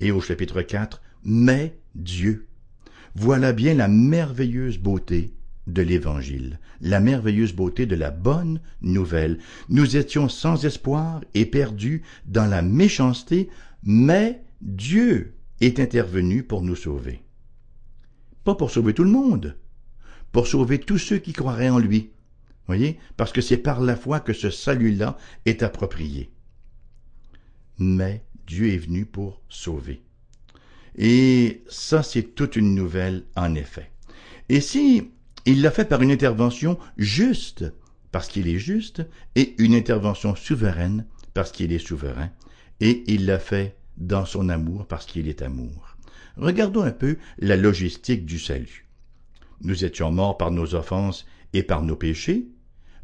Et 0.00 0.10
au 0.10 0.20
chapitre 0.20 0.62
4, 0.62 1.00
mais 1.24 1.76
Dieu. 1.94 2.48
Voilà 3.14 3.52
bien 3.52 3.74
la 3.74 3.88
merveilleuse 3.88 4.78
beauté 4.78 5.34
de 5.66 5.82
l'Évangile, 5.82 6.58
la 6.80 7.00
merveilleuse 7.00 7.52
beauté 7.52 7.86
de 7.86 7.94
la 7.94 8.10
bonne 8.10 8.60
nouvelle. 8.80 9.38
Nous 9.68 9.96
étions 9.96 10.28
sans 10.28 10.64
espoir 10.64 11.22
et 11.34 11.46
perdus 11.46 12.02
dans 12.26 12.46
la 12.46 12.62
méchanceté, 12.62 13.48
mais 13.82 14.42
Dieu 14.60 15.34
est 15.60 15.78
intervenu 15.78 16.42
pour 16.42 16.62
nous 16.62 16.76
sauver. 16.76 17.22
Pas 18.44 18.54
pour 18.54 18.70
sauver 18.70 18.94
tout 18.94 19.04
le 19.04 19.10
monde, 19.10 19.56
pour 20.32 20.46
sauver 20.46 20.80
tous 20.80 20.98
ceux 20.98 21.18
qui 21.18 21.32
croiraient 21.32 21.70
en 21.70 21.78
lui. 21.78 22.10
Voyez, 22.66 22.98
parce 23.16 23.32
que 23.32 23.40
c'est 23.40 23.56
par 23.58 23.80
la 23.80 23.96
foi 23.96 24.20
que 24.20 24.32
ce 24.32 24.50
salut-là 24.50 25.16
est 25.44 25.62
approprié. 25.62 26.32
Mais 27.78 28.24
Dieu 28.46 28.72
est 28.72 28.78
venu 28.78 29.04
pour 29.04 29.42
sauver. 29.48 30.02
Et 30.96 31.62
ça, 31.68 32.02
c'est 32.02 32.34
toute 32.34 32.56
une 32.56 32.74
nouvelle, 32.74 33.24
en 33.36 33.54
effet. 33.54 33.90
Et 34.48 34.60
si 34.60 35.10
il 35.44 35.62
l'a 35.62 35.70
fait 35.70 35.86
par 35.86 36.02
une 36.02 36.10
intervention 36.10 36.78
juste, 36.96 37.64
parce 38.10 38.28
qu'il 38.28 38.48
est 38.48 38.58
juste, 38.58 39.02
et 39.34 39.54
une 39.58 39.74
intervention 39.74 40.36
souveraine, 40.36 41.06
parce 41.34 41.50
qu'il 41.50 41.72
est 41.72 41.84
souverain, 41.84 42.30
et 42.80 43.02
il 43.06 43.26
l'a 43.26 43.38
fait 43.38 43.76
dans 43.96 44.24
son 44.24 44.48
amour, 44.48 44.86
parce 44.86 45.06
qu'il 45.06 45.28
est 45.28 45.42
amour. 45.42 45.96
Regardons 46.36 46.82
un 46.82 46.92
peu 46.92 47.16
la 47.38 47.56
logistique 47.56 48.24
du 48.24 48.38
salut. 48.38 48.86
Nous 49.62 49.84
étions 49.84 50.10
morts 50.10 50.38
par 50.38 50.50
nos 50.50 50.74
offenses 50.74 51.26
et 51.52 51.62
par 51.62 51.82
nos 51.82 51.96
péchés, 51.96 52.46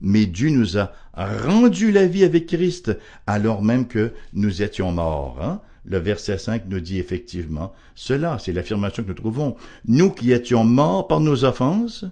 mais 0.00 0.26
Dieu 0.26 0.50
nous 0.50 0.78
a 0.78 0.92
rendu 1.14 1.90
la 1.90 2.06
vie 2.06 2.24
avec 2.24 2.46
Christ 2.46 2.96
alors 3.26 3.62
même 3.62 3.86
que 3.86 4.12
nous 4.32 4.62
étions 4.62 4.92
morts. 4.92 5.38
Hein? 5.42 5.60
Le 5.84 5.98
verset 5.98 6.38
5 6.38 6.64
nous 6.68 6.80
dit 6.80 6.98
effectivement 6.98 7.72
cela, 7.94 8.38
c'est 8.38 8.52
l'affirmation 8.52 9.02
que 9.02 9.08
nous 9.08 9.14
trouvons. 9.14 9.56
Nous 9.86 10.10
qui 10.10 10.32
étions 10.32 10.64
morts 10.64 11.08
par 11.08 11.20
nos 11.20 11.44
offenses, 11.44 12.04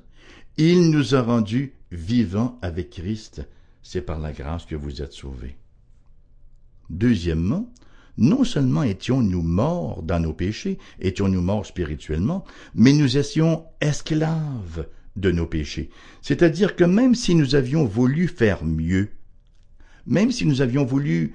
il 0.57 0.91
nous 0.91 1.15
a 1.15 1.23
rendus 1.23 1.75
vivants 1.93 2.59
avec 2.63 2.91
Christ. 2.91 3.47
C'est 3.83 4.01
par 4.01 4.19
la 4.19 4.33
grâce 4.33 4.65
que 4.65 4.75
vous 4.75 5.03
êtes 5.03 5.13
sauvés. 5.13 5.57
Deuxièmement, 6.91 7.71
non 8.19 8.45
seulement 8.45 8.83
étions-nous 8.83 9.43
morts 9.43 10.03
dans 10.03 10.21
nos 10.21 10.33
péchés, 10.33 10.79
étions-nous 11.01 11.43
morts 11.43 11.67
spirituellement, 11.67 12.45
mais 12.75 12.93
nous 12.93 13.19
étions 13.19 13.65
esclaves 13.81 14.87
de 15.17 15.31
nos 15.31 15.47
péchés. 15.47 15.91
C'est-à-dire 16.23 16.77
que 16.77 16.85
même 16.85 17.15
si 17.15 17.35
nous 17.35 17.55
avions 17.55 17.85
voulu 17.85 18.29
faire 18.29 18.65
mieux, 18.65 19.09
même 20.07 20.31
si 20.31 20.47
nous 20.47 20.63
avions 20.63 20.85
voulu 20.85 21.35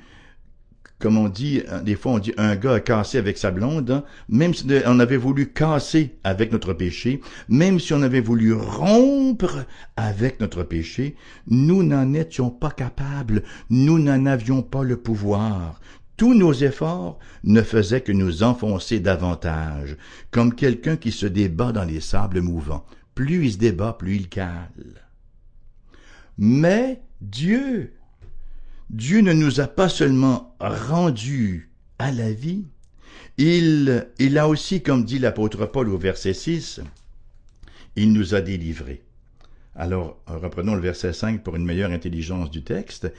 comme 1.01 1.17
on 1.17 1.27
dit, 1.27 1.63
hein, 1.69 1.81
des 1.81 1.95
fois 1.95 2.13
on 2.13 2.19
dit 2.19 2.31
un 2.38 2.55
gars 2.55 2.73
a 2.73 2.79
cassé 2.79 3.17
avec 3.17 3.38
sa 3.38 3.51
blonde, 3.51 3.89
hein. 3.89 4.03
même 4.29 4.53
si 4.53 4.65
on 4.85 5.00
avait 5.00 5.17
voulu 5.17 5.47
casser 5.47 6.15
avec 6.23 6.51
notre 6.51 6.73
péché, 6.73 7.21
même 7.50 7.79
si 7.79 7.93
on 7.93 8.03
avait 8.03 8.21
voulu 8.21 8.53
rompre 8.53 9.65
avec 9.97 10.39
notre 10.39 10.63
péché, 10.63 11.15
nous 11.47 11.83
n'en 11.83 12.13
étions 12.13 12.51
pas 12.51 12.69
capables, 12.69 13.43
nous 13.69 14.00
n'en 14.00 14.25
avions 14.27 14.61
pas 14.61 14.83
le 14.83 14.97
pouvoir. 14.97 15.81
Tous 16.17 16.35
nos 16.35 16.53
efforts 16.53 17.17
ne 17.43 17.63
faisaient 17.63 18.01
que 18.01 18.11
nous 18.11 18.43
enfoncer 18.43 19.00
davantage, 19.00 19.97
comme 20.29 20.53
quelqu'un 20.53 20.95
qui 20.95 21.11
se 21.11 21.25
débat 21.25 21.71
dans 21.71 21.83
les 21.83 22.00
sables 22.00 22.41
mouvants. 22.41 22.85
Plus 23.15 23.45
il 23.45 23.53
se 23.53 23.57
débat, 23.57 23.93
plus 23.93 24.15
il 24.15 24.29
cale. 24.29 25.07
Mais 26.37 27.01
Dieu 27.21 27.93
Dieu 28.91 29.21
ne 29.21 29.31
nous 29.31 29.61
a 29.61 29.67
pas 29.67 29.87
seulement 29.87 30.53
rendus 30.59 31.69
à 31.97 32.11
la 32.11 32.33
vie, 32.33 32.65
il, 33.37 34.07
il 34.19 34.37
a 34.37 34.49
aussi, 34.49 34.83
comme 34.83 35.05
dit 35.05 35.17
l'apôtre 35.17 35.65
Paul 35.65 35.87
au 35.87 35.97
verset 35.97 36.33
6, 36.33 36.81
il 37.95 38.11
nous 38.11 38.35
a 38.35 38.41
délivrés. 38.41 39.01
Alors, 39.75 40.21
reprenons 40.27 40.75
le 40.75 40.81
verset 40.81 41.13
5 41.13 41.41
pour 41.41 41.55
une 41.55 41.63
meilleure 41.63 41.91
intelligence 41.91 42.51
du 42.51 42.63
texte. 42.63 43.09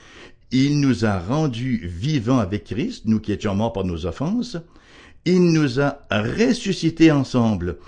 Il 0.51 0.79
nous 0.79 1.05
a 1.05 1.17
rendus 1.17 1.81
vivants 1.83 2.37
avec 2.37 2.65
Christ, 2.65 3.05
nous 3.05 3.19
qui 3.19 3.31
étions 3.31 3.55
morts 3.55 3.73
par 3.73 3.83
nos 3.83 4.05
offenses. 4.05 4.57
Il 5.25 5.51
nous 5.53 5.79
a 5.79 6.01
ressuscités 6.11 7.11
ensemble. 7.11 7.79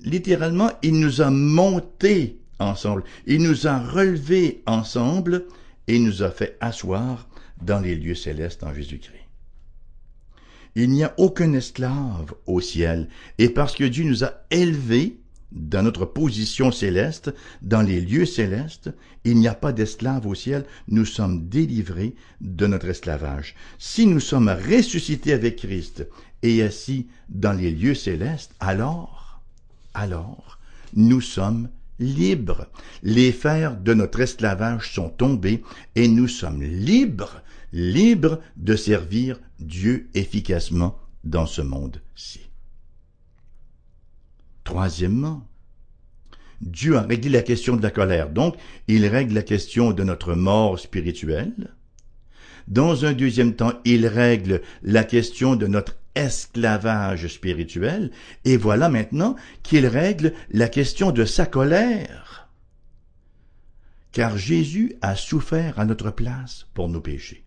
Littéralement, 0.00 0.70
il 0.82 0.98
nous 0.98 1.20
a 1.20 1.30
montés 1.30 2.38
ensemble. 2.58 3.04
Il 3.26 3.42
nous 3.42 3.66
a 3.66 3.78
relevés 3.78 4.62
ensemble 4.66 5.46
et 5.86 5.98
nous 5.98 6.22
a 6.22 6.30
fait 6.30 6.56
asseoir 6.60 7.28
dans 7.62 7.80
les 7.80 7.94
lieux 7.94 8.14
célestes 8.14 8.64
en 8.64 8.74
Jésus-Christ. 8.74 9.24
Il 10.76 10.90
n'y 10.90 11.04
a 11.04 11.14
aucun 11.18 11.52
esclave 11.52 12.34
au 12.46 12.60
ciel, 12.60 13.08
et 13.38 13.48
parce 13.48 13.76
que 13.76 13.84
Dieu 13.84 14.04
nous 14.04 14.24
a 14.24 14.32
élevés 14.50 15.20
dans 15.52 15.84
notre 15.84 16.04
position 16.04 16.72
céleste, 16.72 17.32
dans 17.62 17.82
les 17.82 18.00
lieux 18.00 18.26
célestes, 18.26 18.90
il 19.24 19.36
n'y 19.36 19.46
a 19.46 19.54
pas 19.54 19.72
d'esclave 19.72 20.26
au 20.26 20.34
ciel, 20.34 20.64
nous 20.88 21.04
sommes 21.04 21.48
délivrés 21.48 22.16
de 22.40 22.66
notre 22.66 22.88
esclavage. 22.88 23.54
Si 23.78 24.06
nous 24.06 24.18
sommes 24.18 24.48
ressuscités 24.48 25.32
avec 25.32 25.56
Christ 25.56 26.08
et 26.42 26.60
assis 26.62 27.06
dans 27.28 27.52
les 27.52 27.70
lieux 27.70 27.94
célestes, 27.94 28.52
alors, 28.58 29.23
alors, 29.94 30.58
nous 30.94 31.20
sommes 31.20 31.70
libres. 31.98 32.66
Les 33.02 33.32
fers 33.32 33.76
de 33.76 33.94
notre 33.94 34.20
esclavage 34.20 34.92
sont 34.92 35.08
tombés 35.08 35.62
et 35.94 36.08
nous 36.08 36.28
sommes 36.28 36.62
libres, 36.62 37.42
libres 37.72 38.40
de 38.56 38.76
servir 38.76 39.40
Dieu 39.60 40.10
efficacement 40.14 40.98
dans 41.22 41.46
ce 41.46 41.62
monde-ci. 41.62 42.40
Troisièmement, 44.64 45.46
Dieu 46.60 46.96
a 46.96 47.02
réglé 47.02 47.30
la 47.30 47.42
question 47.42 47.76
de 47.76 47.82
la 47.82 47.90
colère, 47.90 48.30
donc 48.30 48.56
il 48.88 49.06
règle 49.06 49.34
la 49.34 49.42
question 49.42 49.92
de 49.92 50.02
notre 50.02 50.34
mort 50.34 50.78
spirituelle. 50.78 51.74
Dans 52.68 53.04
un 53.04 53.12
deuxième 53.12 53.54
temps, 53.54 53.72
il 53.84 54.06
règle 54.06 54.62
la 54.82 55.04
question 55.04 55.56
de 55.56 55.66
notre 55.66 55.96
esclavage 56.14 57.26
spirituel, 57.26 58.10
et 58.44 58.56
voilà 58.56 58.88
maintenant 58.88 59.36
qu'il 59.62 59.86
règle 59.86 60.32
la 60.50 60.68
question 60.68 61.10
de 61.10 61.24
sa 61.24 61.46
colère. 61.46 62.48
Car 64.12 64.38
Jésus 64.38 64.94
a 65.02 65.16
souffert 65.16 65.78
à 65.78 65.84
notre 65.84 66.10
place 66.10 66.66
pour 66.72 66.88
nos 66.88 67.00
péchés. 67.00 67.44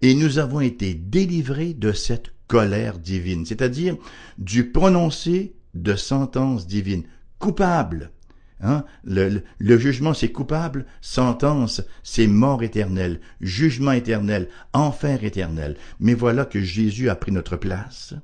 Et 0.00 0.14
nous 0.14 0.38
avons 0.38 0.60
été 0.60 0.94
délivrés 0.94 1.74
de 1.74 1.92
cette 1.92 2.32
colère 2.46 2.98
divine, 2.98 3.44
c'est-à-dire 3.44 3.96
du 4.38 4.70
prononcé 4.70 5.54
de 5.74 5.96
sentence 5.96 6.66
divine. 6.66 7.04
Coupable. 7.38 8.12
Hein? 8.60 8.84
Le, 9.04 9.42
jugement, 9.78 10.14
c'est 10.14 10.32
coupable. 10.32 10.86
Sentence, 11.00 11.82
c'est 12.02 12.26
mort 12.26 12.62
éternelle, 12.62 13.20
jugement 13.40 13.92
éternel, 13.92 14.48
enfer 14.72 15.24
éternel. 15.24 15.76
Mais 16.00 16.14
voilà 16.14 16.44
que 16.44 16.60
Jésus 16.60 17.10
a 17.10 17.16
pris 17.16 17.32
notre 17.32 17.56
place 17.56 18.14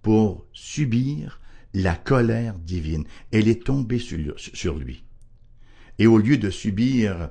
pour 0.00 0.46
subir 0.52 1.40
la 1.74 1.94
colère 1.94 2.58
divine. 2.58 3.04
Elle 3.30 3.48
est 3.48 3.64
tombée 3.64 3.98
sur, 3.98 4.34
sur 4.36 4.78
lui. 4.78 5.04
Et 5.98 6.06
au 6.06 6.18
lieu 6.18 6.38
de 6.38 6.50
subir 6.50 7.30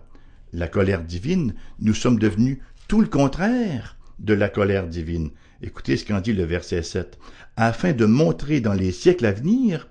la 0.53 0.67
colère 0.67 1.03
divine, 1.03 1.53
nous 1.79 1.93
sommes 1.93 2.19
devenus 2.19 2.59
tout 2.87 3.01
le 3.01 3.07
contraire 3.07 3.97
de 4.19 4.33
la 4.33 4.49
colère 4.49 4.87
divine. 4.87 5.31
Écoutez 5.61 5.97
ce 5.97 6.05
qu'en 6.05 6.21
dit 6.21 6.33
le 6.33 6.43
verset 6.43 6.83
7. 6.83 7.17
Afin 7.55 7.93
de 7.93 8.05
montrer 8.05 8.61
dans 8.61 8.73
les 8.73 8.91
siècles 8.91 9.25
à 9.25 9.31
venir 9.31 9.87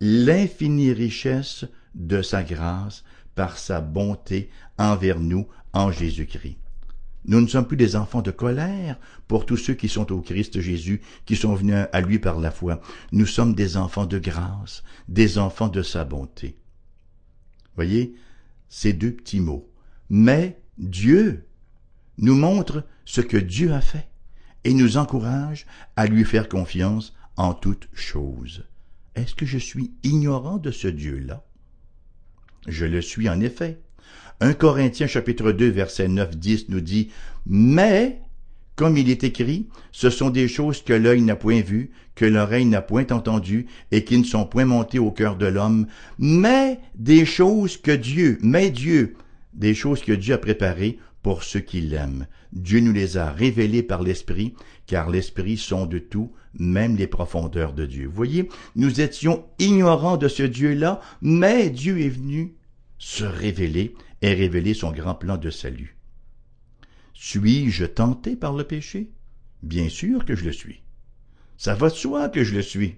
l'infinie 0.00 0.92
richesse 0.92 1.64
de 1.94 2.22
sa 2.22 2.42
grâce 2.42 3.04
par 3.34 3.58
sa 3.58 3.80
bonté 3.80 4.50
envers 4.78 5.20
nous 5.20 5.46
en 5.72 5.90
Jésus-Christ. 5.90 6.58
Nous 7.26 7.40
ne 7.40 7.46
sommes 7.48 7.66
plus 7.66 7.76
des 7.76 7.96
enfants 7.96 8.22
de 8.22 8.30
colère 8.30 8.98
pour 9.26 9.46
tous 9.46 9.56
ceux 9.56 9.74
qui 9.74 9.88
sont 9.88 10.12
au 10.12 10.20
Christ 10.20 10.60
Jésus, 10.60 11.00
qui 11.24 11.34
sont 11.34 11.54
venus 11.54 11.86
à 11.92 12.00
lui 12.00 12.20
par 12.20 12.38
la 12.38 12.52
foi. 12.52 12.80
Nous 13.10 13.26
sommes 13.26 13.54
des 13.54 13.76
enfants 13.76 14.06
de 14.06 14.18
grâce, 14.18 14.84
des 15.08 15.38
enfants 15.38 15.68
de 15.68 15.82
sa 15.82 16.04
bonté. 16.04 16.56
Voyez, 17.74 18.14
ces 18.68 18.92
deux 18.92 19.12
petits 19.12 19.40
mots. 19.40 19.68
Mais 20.08 20.60
Dieu 20.78 21.46
nous 22.18 22.36
montre 22.36 22.84
ce 23.04 23.20
que 23.20 23.36
Dieu 23.36 23.72
a 23.72 23.80
fait 23.80 24.08
et 24.62 24.72
nous 24.72 24.96
encourage 24.96 25.66
à 25.96 26.06
lui 26.06 26.24
faire 26.24 26.48
confiance 26.48 27.12
en 27.36 27.54
toutes 27.54 27.88
choses. 27.92 28.64
Est-ce 29.16 29.34
que 29.34 29.46
je 29.46 29.56
suis 29.56 29.92
ignorant 30.02 30.58
de 30.58 30.70
ce 30.70 30.88
Dieu-là? 30.88 31.42
Je 32.68 32.84
le 32.84 33.00
suis 33.00 33.30
en 33.30 33.40
effet. 33.40 33.78
1 34.40 34.52
Corinthiens 34.52 35.06
chapitre 35.06 35.52
2 35.52 35.68
verset 35.70 36.08
9-10 36.08 36.66
nous 36.68 36.82
dit 36.82 37.08
Mais, 37.46 38.20
comme 38.74 38.98
il 38.98 39.08
est 39.08 39.24
écrit, 39.24 39.68
ce 39.90 40.10
sont 40.10 40.28
des 40.28 40.48
choses 40.48 40.82
que 40.82 40.92
l'œil 40.92 41.22
n'a 41.22 41.34
point 41.34 41.62
vues, 41.62 41.92
que 42.14 42.26
l'oreille 42.26 42.66
n'a 42.66 42.82
point 42.82 43.06
entendues, 43.10 43.66
et 43.90 44.04
qui 44.04 44.18
ne 44.18 44.24
sont 44.24 44.44
point 44.44 44.66
montées 44.66 44.98
au 44.98 45.10
cœur 45.10 45.36
de 45.36 45.46
l'homme, 45.46 45.86
mais 46.18 46.78
des 46.94 47.24
choses 47.24 47.78
que 47.78 47.92
Dieu, 47.92 48.38
mais 48.42 48.70
Dieu, 48.70 49.16
des 49.54 49.72
choses 49.72 50.02
que 50.02 50.12
Dieu 50.12 50.34
a 50.34 50.38
préparées 50.38 50.98
pour 51.22 51.42
ceux 51.42 51.60
qui 51.60 51.80
l'aiment. 51.80 52.26
Dieu 52.52 52.80
nous 52.80 52.92
les 52.92 53.16
a 53.16 53.32
révélées 53.32 53.82
par 53.82 54.02
l'Esprit, 54.02 54.54
car 54.86 55.10
l'Esprit 55.10 55.56
sonde 55.56 56.00
tout, 56.08 56.32
même 56.54 56.96
les 56.96 57.06
profondeurs 57.06 57.72
de 57.72 57.86
Dieu. 57.86 58.06
Vous 58.06 58.14
voyez, 58.14 58.48
nous 58.74 59.00
étions 59.00 59.44
ignorants 59.58 60.16
de 60.16 60.28
ce 60.28 60.42
Dieu-là, 60.42 61.00
mais 61.20 61.70
Dieu 61.70 62.00
est 62.00 62.08
venu 62.08 62.54
se 62.98 63.24
révéler 63.24 63.94
et 64.22 64.32
révéler 64.32 64.74
son 64.74 64.92
grand 64.92 65.14
plan 65.14 65.36
de 65.36 65.50
salut. 65.50 65.96
Suis-je 67.14 67.84
tenté 67.84 68.36
par 68.36 68.52
le 68.52 68.64
péché? 68.64 69.10
Bien 69.62 69.88
sûr 69.88 70.24
que 70.24 70.34
je 70.34 70.44
le 70.44 70.52
suis. 70.52 70.82
Ça 71.56 71.74
va 71.74 71.88
de 71.88 71.94
soi 71.94 72.28
que 72.28 72.44
je 72.44 72.54
le 72.54 72.62
suis. 72.62 72.96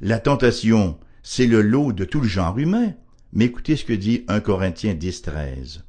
La 0.00 0.18
tentation, 0.18 0.98
c'est 1.22 1.46
le 1.46 1.62
lot 1.62 1.92
de 1.92 2.04
tout 2.04 2.20
le 2.20 2.28
genre 2.28 2.58
humain. 2.58 2.94
Mais 3.32 3.46
écoutez 3.46 3.76
ce 3.76 3.84
que 3.84 3.92
dit 3.92 4.24
1 4.28 4.40
Corinthiens 4.40 4.94
10, 4.94 5.22
13 5.22 5.86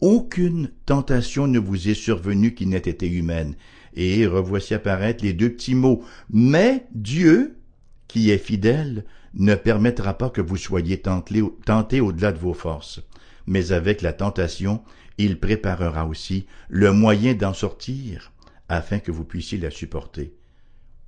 aucune 0.00 0.70
tentation 0.86 1.46
ne 1.46 1.58
vous 1.58 1.88
est 1.88 1.94
survenue 1.94 2.54
qui 2.54 2.66
n'ait 2.66 2.76
été 2.78 3.08
humaine. 3.08 3.56
Et 4.00 4.28
revoici 4.28 4.74
apparaître 4.74 5.24
les 5.24 5.32
deux 5.32 5.50
petits 5.50 5.74
mots. 5.74 6.04
Mais 6.30 6.86
Dieu, 6.94 7.58
qui 8.06 8.30
est 8.30 8.38
fidèle, 8.38 9.04
ne 9.34 9.56
permettra 9.56 10.16
pas 10.16 10.30
que 10.30 10.40
vous 10.40 10.56
soyez 10.56 11.00
tentés 11.00 12.00
au-delà 12.00 12.30
de 12.30 12.38
vos 12.38 12.54
forces. 12.54 13.02
Mais 13.48 13.72
avec 13.72 14.00
la 14.00 14.12
tentation, 14.12 14.82
il 15.18 15.40
préparera 15.40 16.06
aussi 16.06 16.46
le 16.68 16.92
moyen 16.92 17.34
d'en 17.34 17.52
sortir, 17.52 18.32
afin 18.68 19.00
que 19.00 19.10
vous 19.10 19.24
puissiez 19.24 19.58
la 19.58 19.70
supporter. 19.70 20.32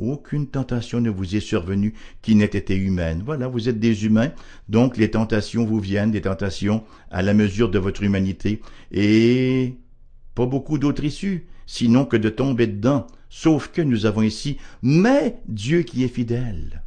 Aucune 0.00 0.48
tentation 0.48 1.00
ne 1.00 1.10
vous 1.10 1.36
est 1.36 1.40
survenue 1.40 1.94
qui 2.22 2.34
n'ait 2.34 2.46
été 2.46 2.74
humaine. 2.74 3.22
Voilà, 3.24 3.46
vous 3.46 3.68
êtes 3.68 3.78
des 3.78 4.04
humains, 4.04 4.32
donc 4.68 4.96
les 4.96 5.12
tentations 5.12 5.64
vous 5.64 5.78
viennent, 5.78 6.10
des 6.10 6.22
tentations 6.22 6.82
à 7.12 7.22
la 7.22 7.34
mesure 7.34 7.70
de 7.70 7.78
votre 7.78 8.02
humanité, 8.02 8.62
et 8.90 9.76
pas 10.34 10.46
beaucoup 10.46 10.78
d'autres 10.78 11.04
issues, 11.04 11.46
sinon 11.70 12.04
que 12.04 12.16
de 12.16 12.30
tomber 12.30 12.66
dedans, 12.66 13.06
sauf 13.28 13.68
que 13.68 13.80
nous 13.80 14.04
avons 14.04 14.22
ici, 14.22 14.58
mais 14.82 15.40
Dieu 15.46 15.82
qui 15.82 16.02
est 16.02 16.08
fidèle 16.08 16.82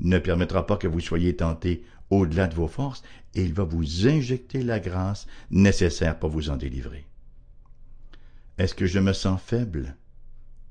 ne 0.00 0.18
permettra 0.18 0.66
pas 0.66 0.76
que 0.76 0.88
vous 0.88 0.98
soyez 0.98 1.36
tentés 1.36 1.84
au-delà 2.10 2.48
de 2.48 2.54
vos 2.56 2.66
forces, 2.66 3.04
et 3.36 3.44
il 3.44 3.54
va 3.54 3.62
vous 3.62 4.08
injecter 4.08 4.64
la 4.64 4.80
grâce 4.80 5.28
nécessaire 5.52 6.18
pour 6.18 6.30
vous 6.30 6.50
en 6.50 6.56
délivrer. 6.56 7.06
Est-ce 8.58 8.74
que 8.74 8.86
je 8.86 8.98
me 8.98 9.12
sens 9.12 9.40
faible, 9.40 9.96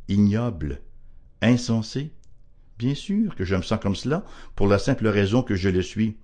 ignoble, 0.10 0.82
insensé? 1.42 2.12
Bien 2.78 2.94
sûr 2.94 3.36
que 3.36 3.46
je 3.46 3.56
me 3.56 3.62
sens 3.62 3.80
comme 3.80 3.96
cela, 3.96 4.26
pour 4.58 4.68
la 4.68 4.80
simple 4.80 5.08
raison 5.08 5.44
que 5.44 5.56
je 5.56 5.70
le 5.70 5.82
suis. 5.82 6.18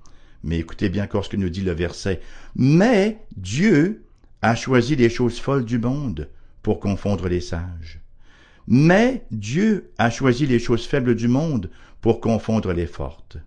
Mais 0.43 0.59
écoutez 0.59 0.89
bien 0.89 1.05
encore 1.05 1.23
ce 1.23 1.29
que 1.29 1.37
nous 1.37 1.49
dit 1.49 1.61
le 1.61 1.71
verset. 1.71 2.19
Mais 2.55 3.25
Dieu 3.37 4.03
a 4.41 4.53
choisi 4.53 4.97
les 4.97 5.09
choses 5.09 5.39
folles 5.39 5.63
du 5.63 5.79
monde 5.79 6.29
pour 6.61 6.79
confondre 6.79 7.27
les 7.27 7.41
sages. 7.41 8.01
Mais 8.67 9.25
Dieu 9.31 9.91
a 9.97 10.09
choisi 10.09 10.45
les 10.45 10.59
choses 10.59 10.85
faibles 10.85 11.15
du 11.15 11.27
monde 11.27 11.69
pour 12.01 12.21
confondre 12.21 12.73
les 12.73 12.87
fortes. 12.87 13.37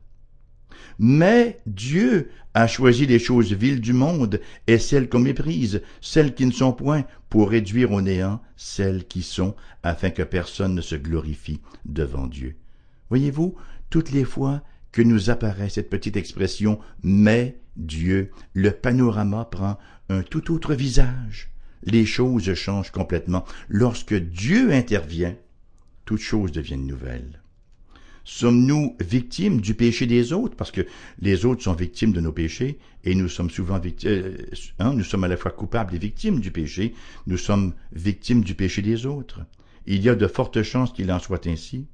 Mais 0.98 1.60
Dieu 1.66 2.30
a 2.54 2.66
choisi 2.66 3.06
les 3.06 3.18
choses 3.18 3.52
viles 3.52 3.80
du 3.80 3.92
monde 3.92 4.40
et 4.66 4.78
celles 4.78 5.08
qu'on 5.08 5.18
méprise, 5.18 5.82
celles 6.00 6.34
qui 6.34 6.46
ne 6.46 6.52
sont 6.52 6.72
point, 6.72 7.04
pour 7.28 7.50
réduire 7.50 7.90
au 7.90 8.00
néant 8.00 8.40
celles 8.56 9.04
qui 9.06 9.22
sont, 9.22 9.56
afin 9.82 10.10
que 10.10 10.22
personne 10.22 10.74
ne 10.74 10.80
se 10.80 10.94
glorifie 10.94 11.60
devant 11.84 12.28
Dieu. 12.28 12.56
Voyez-vous, 13.08 13.56
toutes 13.90 14.12
les 14.12 14.24
fois 14.24 14.62
que 14.92 15.02
nous 15.02 15.30
apparaît 15.30 15.68
cette 15.68 15.90
petite 15.90 16.16
expression 16.16 16.78
mais 17.02 17.58
Dieu, 17.76 18.30
le 18.52 18.70
panorama 18.70 19.44
prend 19.44 19.78
un 20.08 20.22
tout 20.22 20.52
autre 20.52 20.74
visage. 20.74 21.53
Les 21.84 22.06
choses 22.06 22.52
changent 22.54 22.90
complètement. 22.90 23.44
Lorsque 23.68 24.14
Dieu 24.14 24.72
intervient, 24.72 25.36
toutes 26.04 26.20
choses 26.20 26.52
deviennent 26.52 26.86
nouvelles. 26.86 27.40
Sommes-nous 28.24 28.96
victimes 29.00 29.60
du 29.60 29.74
péché 29.74 30.06
des 30.06 30.32
autres? 30.32 30.56
Parce 30.56 30.70
que 30.70 30.86
les 31.20 31.44
autres 31.44 31.62
sont 31.62 31.74
victimes 31.74 32.12
de 32.12 32.20
nos 32.20 32.32
péchés 32.32 32.78
et 33.04 33.14
nous 33.14 33.28
sommes 33.28 33.50
souvent 33.50 33.78
victimes, 33.78 34.10
euh, 34.10 34.36
hein, 34.78 34.94
nous 34.94 35.04
sommes 35.04 35.24
à 35.24 35.28
la 35.28 35.36
fois 35.36 35.50
coupables 35.50 35.94
et 35.94 35.98
victimes 35.98 36.40
du 36.40 36.50
péché. 36.50 36.94
Nous 37.26 37.36
sommes 37.36 37.74
victimes 37.92 38.42
du 38.42 38.54
péché 38.54 38.80
des 38.80 39.04
autres. 39.04 39.40
Il 39.86 40.02
y 40.02 40.08
a 40.08 40.14
de 40.14 40.26
fortes 40.26 40.62
chances 40.62 40.92
qu'il 40.92 41.12
en 41.12 41.18
soit 41.18 41.46
ainsi. 41.46 41.86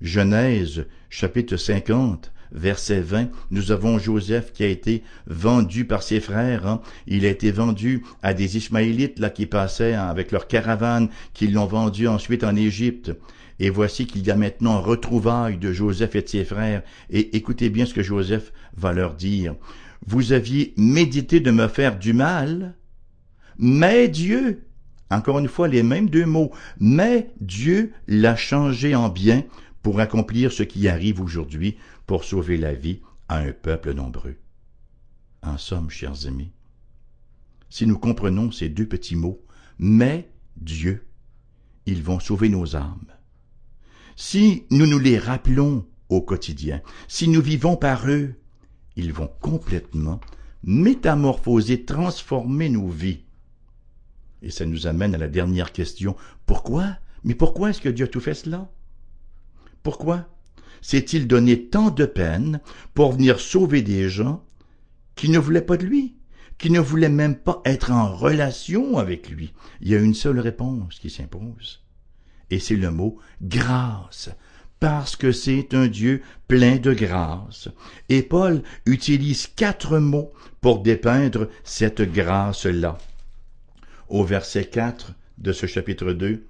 Genèse, 0.00 0.86
chapitre 1.10 1.56
50, 1.56 2.32
verset 2.52 3.00
20, 3.00 3.28
nous 3.50 3.72
avons 3.72 3.98
Joseph 3.98 4.52
qui 4.52 4.62
a 4.62 4.68
été 4.68 5.02
vendu 5.26 5.84
par 5.84 6.02
ses 6.02 6.20
frères. 6.20 6.66
Hein. 6.66 6.80
Il 7.06 7.24
a 7.24 7.28
été 7.28 7.50
vendu 7.50 8.04
à 8.22 8.34
des 8.34 8.56
Ismaélites 8.56 9.18
là 9.18 9.30
qui 9.30 9.46
passaient 9.46 9.94
hein, 9.94 10.06
avec 10.06 10.32
leur 10.32 10.46
caravane, 10.46 11.08
qui 11.34 11.48
l'ont 11.48 11.66
vendu 11.66 12.08
ensuite 12.08 12.44
en 12.44 12.54
Égypte. 12.56 13.12
Et 13.58 13.70
voici 13.70 14.06
qu'il 14.06 14.26
y 14.26 14.30
a 14.30 14.36
maintenant 14.36 14.76
un 14.76 14.80
retrouvaille 14.80 15.58
de 15.58 15.72
Joseph 15.72 16.14
et 16.16 16.22
de 16.22 16.28
ses 16.28 16.44
frères. 16.44 16.82
Et 17.10 17.36
écoutez 17.36 17.70
bien 17.70 17.86
ce 17.86 17.94
que 17.94 18.02
Joseph 18.02 18.52
va 18.76 18.92
leur 18.92 19.14
dire. 19.14 19.54
Vous 20.06 20.32
aviez 20.32 20.74
médité 20.76 21.40
de 21.40 21.50
me 21.50 21.68
faire 21.68 21.98
du 21.98 22.12
mal, 22.12 22.74
mais 23.58 24.08
Dieu, 24.08 24.64
encore 25.10 25.38
une 25.38 25.48
fois 25.48 25.68
les 25.68 25.84
mêmes 25.84 26.10
deux 26.10 26.26
mots, 26.26 26.50
mais 26.80 27.30
Dieu 27.40 27.92
l'a 28.08 28.34
changé 28.34 28.96
en 28.96 29.08
bien 29.08 29.44
pour 29.82 30.00
accomplir 30.00 30.52
ce 30.52 30.62
qui 30.62 30.88
arrive 30.88 31.20
aujourd'hui, 31.20 31.76
pour 32.06 32.24
sauver 32.24 32.56
la 32.56 32.74
vie 32.74 33.00
à 33.28 33.38
un 33.38 33.52
peuple 33.52 33.92
nombreux. 33.92 34.36
En 35.42 35.58
somme, 35.58 35.90
chers 35.90 36.26
amis, 36.26 36.52
si 37.68 37.86
nous 37.86 37.98
comprenons 37.98 38.50
ces 38.50 38.68
deux 38.68 38.86
petits 38.86 39.16
mots, 39.16 39.44
mais 39.78 40.30
Dieu, 40.56 41.06
ils 41.86 42.02
vont 42.02 42.20
sauver 42.20 42.48
nos 42.48 42.76
âmes. 42.76 43.06
Si 44.14 44.64
nous 44.70 44.86
nous 44.86 44.98
les 44.98 45.18
rappelons 45.18 45.86
au 46.08 46.20
quotidien, 46.20 46.82
si 47.08 47.28
nous 47.28 47.40
vivons 47.40 47.76
par 47.76 48.08
eux, 48.08 48.34
ils 48.96 49.12
vont 49.12 49.30
complètement 49.40 50.20
métamorphoser, 50.62 51.84
transformer 51.84 52.68
nos 52.68 52.88
vies. 52.88 53.24
Et 54.42 54.50
ça 54.50 54.66
nous 54.66 54.86
amène 54.86 55.14
à 55.14 55.18
la 55.18 55.28
dernière 55.28 55.72
question. 55.72 56.16
Pourquoi? 56.46 56.96
Mais 57.24 57.34
pourquoi 57.34 57.70
est-ce 57.70 57.80
que 57.80 57.88
Dieu 57.88 58.04
a 58.04 58.08
tout 58.08 58.20
fait 58.20 58.34
cela? 58.34 58.70
Pourquoi 59.82 60.28
s'est-il 60.82 61.26
donné 61.26 61.68
tant 61.68 61.90
de 61.90 62.04
peine 62.04 62.60
pour 62.92 63.12
venir 63.12 63.40
sauver 63.40 63.80
des 63.80 64.10
gens 64.10 64.44
qui 65.14 65.30
ne 65.30 65.38
voulaient 65.38 65.62
pas 65.62 65.78
de 65.78 65.86
lui, 65.86 66.16
qui 66.58 66.70
ne 66.70 66.80
voulaient 66.80 67.08
même 67.08 67.36
pas 67.36 67.62
être 67.64 67.90
en 67.90 68.14
relation 68.14 68.98
avec 68.98 69.30
lui? 69.30 69.54
Il 69.80 69.88
y 69.88 69.94
a 69.94 69.98
une 69.98 70.14
seule 70.14 70.40
réponse 70.40 70.98
qui 70.98 71.08
s'impose. 71.08 71.82
Et 72.50 72.58
c'est 72.58 72.76
le 72.76 72.90
mot 72.90 73.18
grâce 73.40 74.28
parce 74.82 75.14
que 75.14 75.30
c'est 75.30 75.74
un 75.74 75.86
Dieu 75.86 76.22
plein 76.48 76.76
de 76.76 76.92
grâce. 76.92 77.68
Et 78.08 78.22
Paul 78.22 78.64
utilise 78.84 79.46
quatre 79.46 79.98
mots 79.98 80.32
pour 80.60 80.82
dépeindre 80.82 81.48
cette 81.62 82.02
grâce-là. 82.02 82.98
Au 84.08 84.24
verset 84.24 84.64
4 84.64 85.14
de 85.38 85.52
ce 85.52 85.66
chapitre 85.66 86.12
2, 86.12 86.44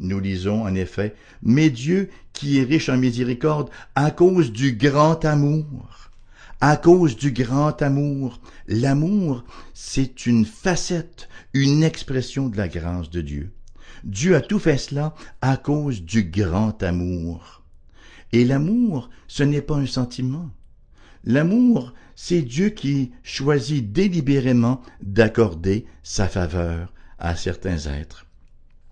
nous 0.00 0.20
lisons 0.20 0.62
en 0.62 0.74
effet, 0.74 1.14
Mais 1.42 1.70
Dieu, 1.70 2.10
qui 2.32 2.58
est 2.58 2.64
riche 2.64 2.88
en 2.88 2.96
miséricorde, 2.96 3.70
à 3.94 4.10
cause 4.10 4.52
du 4.52 4.72
grand 4.72 5.24
amour, 5.24 6.10
à 6.60 6.76
cause 6.76 7.16
du 7.16 7.32
grand 7.32 7.80
amour, 7.82 8.40
l'amour, 8.66 9.44
c'est 9.74 10.26
une 10.26 10.44
facette, 10.44 11.28
une 11.52 11.82
expression 11.82 12.48
de 12.48 12.56
la 12.56 12.68
grâce 12.68 13.10
de 13.10 13.20
Dieu. 13.20 13.52
Dieu 14.04 14.36
a 14.36 14.40
tout 14.40 14.58
fait 14.58 14.78
cela 14.78 15.14
à 15.40 15.56
cause 15.56 16.02
du 16.02 16.24
grand 16.24 16.82
amour. 16.82 17.62
Et 18.32 18.44
l'amour, 18.44 19.10
ce 19.26 19.42
n'est 19.42 19.62
pas 19.62 19.76
un 19.76 19.86
sentiment. 19.86 20.50
L'amour, 21.24 21.94
c'est 22.14 22.42
Dieu 22.42 22.70
qui 22.70 23.12
choisit 23.22 23.92
délibérément 23.92 24.82
d'accorder 25.02 25.86
sa 26.02 26.28
faveur 26.28 26.92
à 27.18 27.36
certains 27.36 27.86
êtres. 27.86 28.27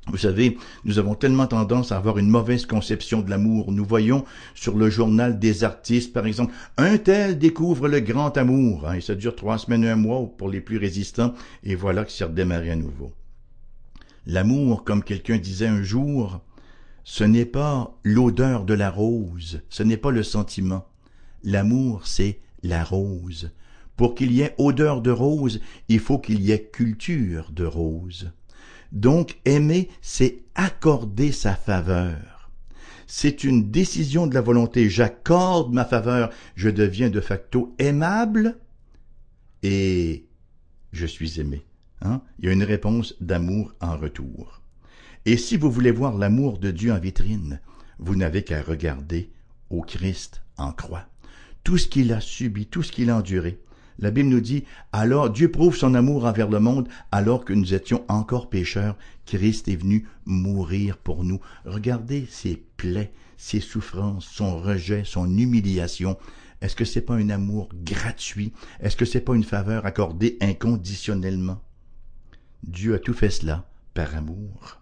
Vous 0.09 0.19
savez, 0.19 0.57
nous 0.85 1.01
avons 1.01 1.17
tellement 1.17 1.49
tendance 1.49 1.91
à 1.91 1.97
avoir 1.97 2.19
une 2.19 2.29
mauvaise 2.29 2.65
conception 2.65 3.23
de 3.23 3.31
l'amour. 3.31 3.73
Nous 3.73 3.85
voyons 3.85 4.25
sur 4.55 4.77
le 4.77 4.89
journal 4.89 5.41
des 5.41 5.65
artistes, 5.65 6.13
par 6.13 6.27
exemple, 6.27 6.55
un 6.77 6.97
tel 6.97 7.39
découvre 7.39 7.89
le 7.89 7.99
grand 7.99 8.37
amour, 8.37 8.87
hein, 8.87 8.95
et 8.95 9.01
ça 9.01 9.17
dure 9.17 9.35
trois 9.35 9.59
semaines, 9.59 9.85
un 9.85 9.97
mois 9.97 10.25
pour 10.39 10.49
les 10.49 10.61
plus 10.61 10.79
résistants, 10.79 11.35
et 11.65 11.75
voilà 11.75 12.05
que 12.05 12.13
c'est 12.13 12.25
redémarré 12.25 12.71
à 12.71 12.77
nouveau. 12.77 13.11
L'amour, 14.27 14.85
comme 14.85 15.03
quelqu'un 15.03 15.39
disait 15.39 15.67
un 15.67 15.83
jour, 15.83 16.41
ce 17.03 17.25
n'est 17.25 17.45
pas 17.45 17.99
l'odeur 18.05 18.65
de 18.65 18.75
la 18.75 18.91
rose, 18.91 19.61
ce 19.69 19.83
n'est 19.83 19.97
pas 19.97 20.13
le 20.13 20.23
sentiment. 20.23 20.87
L'amour, 21.43 22.07
c'est 22.07 22.39
la 22.63 22.85
rose. 22.85 23.51
Pour 23.97 24.15
qu'il 24.15 24.31
y 24.33 24.43
ait 24.43 24.55
odeur 24.59 25.01
de 25.01 25.11
rose, 25.11 25.61
il 25.89 25.99
faut 25.99 26.19
qu'il 26.19 26.43
y 26.43 26.53
ait 26.53 26.63
culture 26.63 27.51
de 27.51 27.65
rose. 27.65 28.31
Donc 28.93 29.39
aimer, 29.45 29.89
c'est 30.01 30.45
accorder 30.55 31.33
sa 31.33 31.55
faveur. 31.55 32.51
C'est 33.07 33.45
une 33.45 33.71
décision 33.71 34.27
de 34.27 34.35
la 34.35 34.41
volonté. 34.41 34.91
J'accorde 34.91 35.73
ma 35.73 35.85
faveur, 35.85 36.31
je 36.57 36.69
deviens 36.69 37.11
de 37.11 37.21
facto 37.21 37.75
aimable 37.79 38.59
et 39.63 40.27
je 40.93 41.07
suis 41.07 41.41
aimé. 41.41 41.65
Hein? 42.03 42.21
Il 42.39 42.47
y 42.47 42.49
a 42.49 42.53
une 42.53 42.65
réponse 42.65 43.15
d'amour 43.21 43.75
en 43.81 43.97
retour. 43.97 44.61
Et 45.25 45.37
si 45.37 45.57
vous 45.57 45.71
voulez 45.71 45.91
voir 45.91 46.17
l'amour 46.17 46.59
de 46.59 46.71
Dieu 46.71 46.93
en 46.93 46.99
vitrine, 46.99 47.61
vous 47.99 48.17
n'avez 48.17 48.43
qu'à 48.43 48.63
regarder 48.63 49.31
au 49.71 49.83
Christ 49.83 50.43
en 50.57 50.73
croix. 50.73 51.07
Tout 51.65 51.79
ce 51.79 51.89
qu'il 51.89 52.13
a 52.13 52.21
subi, 52.21 52.67
tout 52.67 52.83
ce 52.83 52.93
qu'il 52.93 53.11
a 53.11 53.17
enduré. 53.17 53.61
La 53.99 54.11
Bible 54.11 54.29
nous 54.29 54.41
dit, 54.41 54.65
alors 54.93 55.31
Dieu 55.31 55.51
prouve 55.51 55.77
son 55.77 55.95
amour 55.95 56.27
envers 56.27 56.51
le 56.51 56.61
monde, 56.61 56.89
alors 57.13 57.45
que 57.45 57.53
nous 57.53 57.73
étions 57.73 58.05
encore 58.09 58.51
pécheurs, 58.51 58.97
Christ 59.25 59.69
est 59.69 59.77
venu 59.77 60.07
mourir 60.27 60.99
pour 60.99 61.25
nous. 61.25 61.41
Regardez 61.65 62.27
ses 62.31 62.63
plaies, 62.77 63.13
ses 63.37 63.61
souffrances, 63.61 64.27
son 64.27 64.61
rejet, 64.61 65.03
son 65.05 65.37
humiliation. 65.37 66.19
Est-ce 66.61 66.77
que 66.77 66.85
c'est 66.85 67.01
pas 67.01 67.15
un 67.15 67.31
amour 67.31 67.69
gratuit? 67.85 68.53
Est-ce 68.81 68.97
que 68.97 69.05
c'est 69.05 69.21
pas 69.21 69.35
une 69.35 69.45
faveur 69.45 69.87
accordée 69.87 70.37
inconditionnellement? 70.41 71.61
Dieu 72.63 72.95
a 72.95 72.99
tout 72.99 73.15
fait 73.15 73.31
cela 73.31 73.69
par 73.95 74.15
amour. 74.15 74.81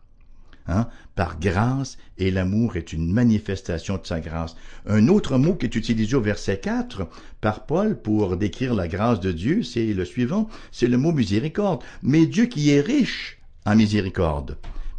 Hein? 0.67 0.89
par 1.15 1.39
grâce, 1.39 1.99
et 2.17 2.31
l'amour 2.31 2.77
est 2.77 2.93
une 2.93 3.13
manifestation 3.13 3.99
de 3.99 4.07
sa 4.07 4.21
grâce. 4.21 4.57
Un 4.87 5.09
autre 5.09 5.37
mot 5.39 5.55
qui 5.55 5.67
est 5.67 5.77
utilisé 5.77 6.17
au 6.17 6.21
verset 6.21 6.59
4 6.59 7.07
par 7.41 7.67
Paul 7.67 8.01
pour 8.01 8.37
décrire 8.37 8.75
la 8.75 8.89
grâce 8.89 9.21
de 9.21 9.31
Dieu, 9.31 9.63
c'est 9.63 9.93
le 9.93 10.05
suivant, 10.05 10.49
c'est 10.73 10.87
le 10.87 10.97
mot 10.97 11.13
miséricorde. 11.13 11.83
Mais 12.03 12.27
Dieu 12.27 12.47
qui 12.47 12.71
est 12.71 12.81
riche 12.81 13.39
en 13.67 13.77
miséricorde. 13.77 14.57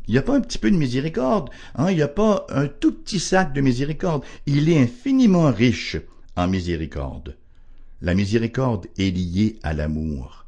Il 0.07 0.11
n'y 0.11 0.19
a 0.19 0.21
pas 0.21 0.35
un 0.35 0.41
petit 0.41 0.59
peu 0.59 0.69
de 0.69 0.77
miséricorde, 0.77 1.49
hein? 1.75 1.89
il 1.89 1.95
n'y 1.95 2.03
a 2.03 2.07
pas 2.07 2.45
un 2.49 2.67
tout 2.67 2.93
petit 2.93 3.19
sac 3.19 3.53
de 3.53 3.61
miséricorde, 3.61 4.23
il 4.45 4.69
est 4.69 4.79
infiniment 4.79 5.51
riche 5.51 5.97
en 6.35 6.47
miséricorde. 6.47 7.35
La 8.01 8.13
miséricorde 8.13 8.85
est 8.99 9.09
liée 9.09 9.57
à 9.63 9.73
l'amour. 9.73 10.44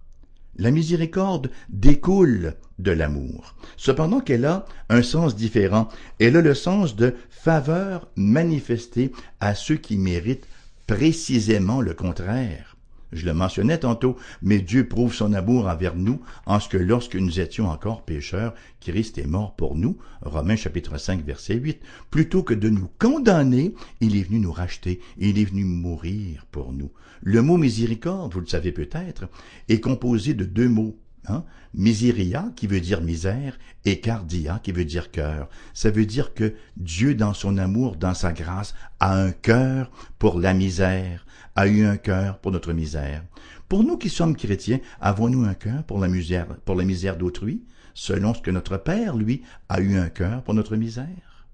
La 0.57 0.71
miséricorde 0.71 1.51
découle 1.69 2.55
de 2.79 2.91
l'amour. 2.91 3.55
Cependant 3.75 4.19
qu'elle 4.19 4.45
a 4.45 4.65
un 4.89 5.03
sens 5.03 5.35
différent. 5.35 5.87
Elle 6.19 6.37
a 6.37 6.41
le 6.41 6.53
sens 6.53 6.95
de 6.95 7.15
faveur 7.29 8.09
manifestée 8.15 9.11
à 9.39 9.55
ceux 9.55 9.77
qui 9.77 9.97
méritent 9.97 10.47
précisément 10.87 11.81
le 11.81 11.93
contraire. 11.93 12.76
Je 13.13 13.25
le 13.25 13.33
mentionnais 13.33 13.77
tantôt, 13.77 14.17
mais 14.41 14.59
Dieu 14.59 14.87
prouve 14.87 15.13
son 15.13 15.33
amour 15.33 15.67
envers 15.67 15.95
nous 15.95 16.21
en 16.45 16.59
ce 16.59 16.67
que 16.67 16.77
lorsque 16.77 17.15
nous 17.15 17.39
étions 17.39 17.69
encore 17.69 18.03
pécheurs, 18.03 18.53
Christ 18.81 19.17
est 19.17 19.27
mort 19.27 19.55
pour 19.55 19.75
nous. 19.75 19.97
Romains 20.21 20.57
chapitre 20.57 20.97
5 20.97 21.23
verset 21.23 21.55
8. 21.55 21.81
Plutôt 22.11 22.43
que 22.43 22.53
de 22.53 22.69
nous 22.69 22.89
condamner, 22.99 23.73
il 24.01 24.17
est 24.17 24.23
venu 24.23 24.39
nous 24.39 24.51
racheter, 24.51 24.99
il 25.17 25.39
est 25.39 25.45
venu 25.45 25.63
mourir 25.63 26.45
pour 26.51 26.73
nous. 26.73 26.91
Le 27.21 27.41
mot 27.41 27.57
miséricorde, 27.57 28.33
vous 28.33 28.41
le 28.41 28.47
savez 28.47 28.71
peut-être, 28.71 29.29
est 29.69 29.79
composé 29.79 30.33
de 30.33 30.45
deux 30.45 30.69
mots. 30.69 30.97
Hein? 31.27 31.43
Miseria, 31.73 32.51
qui 32.55 32.67
veut 32.67 32.79
dire 32.79 33.01
misère, 33.01 33.57
et 33.85 33.99
cardia, 33.99 34.59
qui 34.63 34.71
veut 34.71 34.85
dire 34.85 35.11
cœur. 35.11 35.49
Ça 35.73 35.91
veut 35.91 36.05
dire 36.05 36.33
que 36.33 36.55
Dieu, 36.77 37.15
dans 37.15 37.33
son 37.33 37.57
amour, 37.57 37.97
dans 37.97 38.13
sa 38.13 38.33
grâce, 38.33 38.73
a 38.99 39.15
un 39.15 39.31
cœur 39.31 39.91
pour 40.19 40.39
la 40.39 40.53
misère, 40.53 41.25
a 41.55 41.67
eu 41.67 41.85
un 41.85 41.97
cœur 41.97 42.39
pour 42.39 42.51
notre 42.51 42.73
misère. 42.73 43.23
Pour 43.67 43.83
nous 43.83 43.97
qui 43.97 44.09
sommes 44.09 44.35
chrétiens, 44.35 44.79
avons-nous 45.01 45.43
un 45.43 45.53
cœur 45.53 45.83
pour 45.83 45.99
la 45.99 46.07
misère, 46.07 46.47
pour 46.65 46.75
la 46.75 46.85
misère 46.85 47.17
d'autrui, 47.17 47.63
selon 47.93 48.33
ce 48.33 48.41
que 48.41 48.51
notre 48.51 48.77
Père, 48.77 49.15
lui, 49.15 49.43
a 49.69 49.81
eu 49.81 49.97
un 49.97 50.09
cœur 50.09 50.43
pour 50.43 50.53
notre 50.53 50.75
misère? 50.75 51.47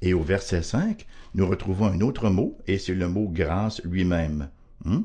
Et 0.00 0.14
au 0.14 0.22
verset 0.22 0.62
5, 0.62 1.06
nous 1.34 1.46
retrouvons 1.46 1.86
un 1.86 2.00
autre 2.00 2.30
mot, 2.30 2.58
et 2.66 2.78
c'est 2.78 2.94
le 2.94 3.08
mot 3.08 3.28
grâce 3.28 3.82
lui-même. 3.84 4.48
Hmm? 4.84 5.02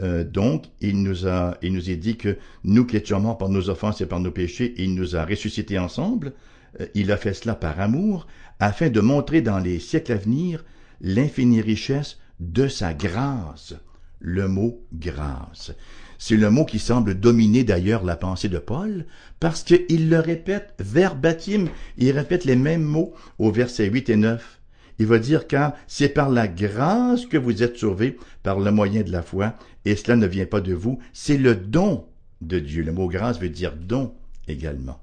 Euh, 0.00 0.24
donc, 0.24 0.66
il 0.80 1.02
nous 1.02 1.26
a, 1.26 1.56
il 1.62 1.72
nous 1.72 1.90
est 1.90 1.96
dit 1.96 2.16
que 2.16 2.38
nous 2.64 2.86
qui 2.86 2.96
étions 2.96 3.20
morts 3.20 3.38
par 3.38 3.48
nos 3.48 3.68
offenses 3.68 4.00
et 4.00 4.06
par 4.06 4.20
nos 4.20 4.30
péchés, 4.30 4.74
il 4.78 4.94
nous 4.94 5.16
a 5.16 5.24
ressuscités 5.24 5.78
ensemble. 5.78 6.32
Euh, 6.80 6.86
il 6.94 7.12
a 7.12 7.16
fait 7.16 7.34
cela 7.34 7.54
par 7.54 7.80
amour, 7.80 8.26
afin 8.58 8.88
de 8.88 9.00
montrer 9.00 9.42
dans 9.42 9.58
les 9.58 9.78
siècles 9.78 10.12
à 10.12 10.16
venir 10.16 10.64
l'infinie 11.00 11.60
richesse 11.60 12.18
de 12.40 12.68
sa 12.68 12.94
grâce. 12.94 13.74
Le 14.20 14.48
mot 14.48 14.80
grâce. 14.94 15.72
C'est 16.18 16.36
le 16.36 16.50
mot 16.50 16.64
qui 16.64 16.78
semble 16.78 17.18
dominer 17.18 17.64
d'ailleurs 17.64 18.04
la 18.04 18.14
pensée 18.14 18.48
de 18.48 18.58
Paul, 18.58 19.06
parce 19.40 19.64
qu'il 19.64 20.08
le 20.08 20.20
répète 20.20 20.72
verbatim, 20.78 21.66
il 21.98 22.12
répète 22.12 22.44
les 22.44 22.54
mêmes 22.54 22.84
mots 22.84 23.12
au 23.40 23.50
verset 23.50 23.86
8 23.86 24.10
et 24.10 24.16
9. 24.16 24.60
Il 25.00 25.06
va 25.06 25.18
dire 25.18 25.48
car 25.48 25.72
c'est 25.88 26.10
par 26.10 26.30
la 26.30 26.46
grâce 26.46 27.26
que 27.26 27.36
vous 27.36 27.64
êtes 27.64 27.76
sauvés 27.76 28.16
par 28.44 28.60
le 28.60 28.70
moyen 28.70 29.02
de 29.02 29.10
la 29.10 29.22
foi, 29.22 29.54
et 29.84 29.96
cela 29.96 30.16
ne 30.16 30.26
vient 30.26 30.46
pas 30.46 30.60
de 30.60 30.74
vous, 30.74 30.98
c'est 31.12 31.38
le 31.38 31.54
don 31.54 32.06
de 32.40 32.58
Dieu. 32.58 32.82
Le 32.82 32.92
mot 32.92 33.08
grâce 33.08 33.40
veut 33.40 33.48
dire 33.48 33.74
don 33.76 34.14
également. 34.48 35.00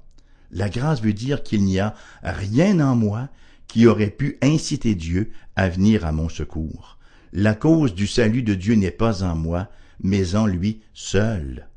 La 0.50 0.68
grâce 0.68 1.02
veut 1.02 1.12
dire 1.12 1.42
qu'il 1.42 1.64
n'y 1.64 1.78
a 1.78 1.94
rien 2.22 2.80
en 2.80 2.96
moi 2.96 3.28
qui 3.68 3.86
aurait 3.86 4.10
pu 4.10 4.36
inciter 4.42 4.94
Dieu 4.94 5.30
à 5.54 5.68
venir 5.68 6.04
à 6.04 6.12
mon 6.12 6.28
secours. 6.28 6.98
La 7.32 7.54
cause 7.54 7.94
du 7.94 8.08
salut 8.08 8.42
de 8.42 8.54
Dieu 8.54 8.74
n'est 8.74 8.90
pas 8.90 9.22
en 9.22 9.36
moi, 9.36 9.68
mais 10.02 10.34
en 10.34 10.46
lui 10.46 10.80
seul. 10.92 11.68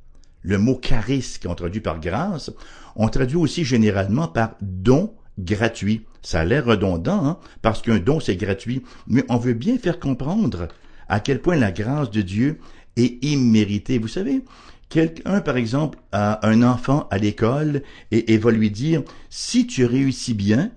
Le 0.42 0.58
mot 0.58 0.80
charis, 0.82 1.38
qu'on 1.42 1.54
traduit 1.54 1.82
par 1.82 2.00
grâce, 2.00 2.52
on 2.96 3.08
traduit 3.10 3.38
aussi 3.38 3.64
généralement 3.64 4.28
par 4.28 4.56
don 4.62 5.14
gratuit. 5.38 6.06
Ça 6.24 6.42
a 6.42 6.46
l'air 6.46 6.66
redondant, 6.66 7.26
hein, 7.26 7.38
parce 7.62 7.82
qu'un 7.82 8.00
don 8.00 8.20
c'est 8.20 8.36
gratuit, 8.36 8.82
mais 9.08 9.24
on 9.30 9.38
veut 9.38 9.54
bien 9.54 9.78
faire 9.78 10.00
comprendre 10.00 10.68
à 11.08 11.20
quel 11.20 11.42
point 11.42 11.56
la 11.56 11.72
grâce 11.72 12.10
de 12.10 12.22
Dieu 12.22 12.60
est 12.98 13.24
imméritée. 13.24 13.98
Vous 13.98 14.08
savez, 14.08 14.44
quelqu'un, 14.90 15.42
par 15.42 15.58
exemple, 15.58 16.00
a 16.12 16.48
un 16.48 16.64
enfant 16.64 17.08
à 17.12 17.18
l'école 17.18 17.84
et, 18.12 18.34
et 18.34 18.38
va 18.38 18.52
lui 18.52 18.72
dire, 18.72 19.04
si 19.30 19.68
tu 19.68 19.86
réussis 19.86 20.34
bien 20.34 20.72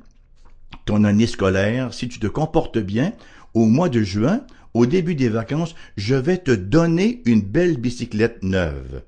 ton 0.84 1.04
année 1.04 1.26
scolaire, 1.26 1.92
si 1.92 2.08
tu 2.08 2.18
te 2.18 2.26
comportes 2.26 2.78
bien, 2.78 3.12
au 3.54 3.66
mois 3.66 3.88
de 3.88 4.02
juin, 4.02 4.42
au 4.74 4.86
début 4.86 5.14
des 5.14 5.30
vacances, 5.30 5.74
je 5.96 6.14
vais 6.14 6.38
te 6.38 6.50
donner 6.50 7.22
une 7.24 7.40
belle 7.40 7.78
bicyclette 7.78 8.42
neuve. 8.42 9.02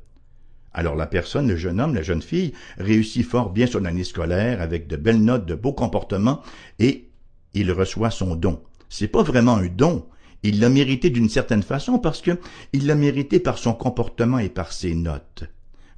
Alors 0.73 0.97
la 0.97 1.07
personne, 1.07 1.49
le 1.49 1.57
jeune 1.57 1.81
homme, 1.81 1.95
la 1.95 2.03
jeune 2.03 2.23
fille, 2.23 2.53
réussit 2.79 3.27
fort 3.27 3.51
bien 3.51 3.67
son 3.67 3.85
année 3.85 4.05
scolaire 4.05 4.63
avec 4.63 4.87
de 4.87 4.97
belles 4.97 5.23
notes, 5.23 5.45
de 5.45 5.55
beaux 5.55 5.73
comportements, 5.73 6.41
et 6.79 7.09
il 7.53 7.73
reçoit 7.73 8.11
son 8.11 8.35
don. 8.35 8.63
C'est 8.89 9.09
pas 9.09 9.23
vraiment 9.23 9.57
un 9.57 9.67
don. 9.67 10.07
Il 10.43 10.61
l'a 10.61 10.69
mérité 10.69 11.11
d'une 11.11 11.29
certaine 11.29 11.63
façon 11.63 11.99
parce 11.99 12.23
que 12.23 12.39
il 12.73 12.87
l'a 12.87 12.95
mérité 12.95 13.41
par 13.41 13.59
son 13.59 13.75
comportement 13.75 14.39
et 14.39 14.49
par 14.49 14.73
ses 14.73 14.95
notes. 14.95 15.45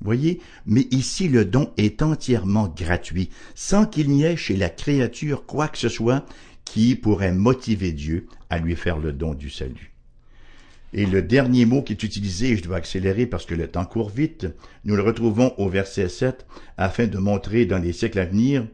Voyez, 0.03 0.41
mais 0.65 0.87
ici 0.91 1.29
le 1.29 1.45
don 1.45 1.73
est 1.77 2.01
entièrement 2.01 2.73
gratuit, 2.75 3.29
sans 3.55 3.85
qu'il 3.85 4.09
n'y 4.09 4.25
ait 4.25 4.37
chez 4.37 4.57
la 4.57 4.71
créature 4.71 5.45
quoi 5.45 5.69
que 5.69 5.77
ce 5.77 5.91
soit 5.91 6.25
qui 6.65 6.95
pourrait 6.95 7.33
motiver 7.33 7.93
Dieu 7.93 8.27
à 8.49 8.59
lui 8.59 8.77
faire 8.77 8.99
le 8.99 9.13
don 9.13 9.35
du 9.35 9.51
salut. 9.51 9.93
Et 10.93 11.07
le 11.07 11.23
dernier 11.23 11.67
mot 11.67 11.83
qui 11.83 11.93
est 11.93 12.03
utilisé, 12.03 12.57
je 12.57 12.63
dois 12.63 12.79
accélérer 12.79 13.27
parce 13.27 13.47
que 13.47 13.55
le 13.55 13.69
temps 13.69 13.85
court 13.85 14.09
vite, 14.09 14.47
nous 14.85 14.97
le 14.97 15.03
retrouvons 15.03 15.53
au 15.57 15.69
verset 15.69 16.09
7, 16.09 16.47
afin 16.79 17.07
de 17.07 17.19
montrer 17.19 17.67
dans 17.67 17.79
les 17.79 17.93
siècles 17.93 18.19
à 18.19 18.25
venir 18.25 18.67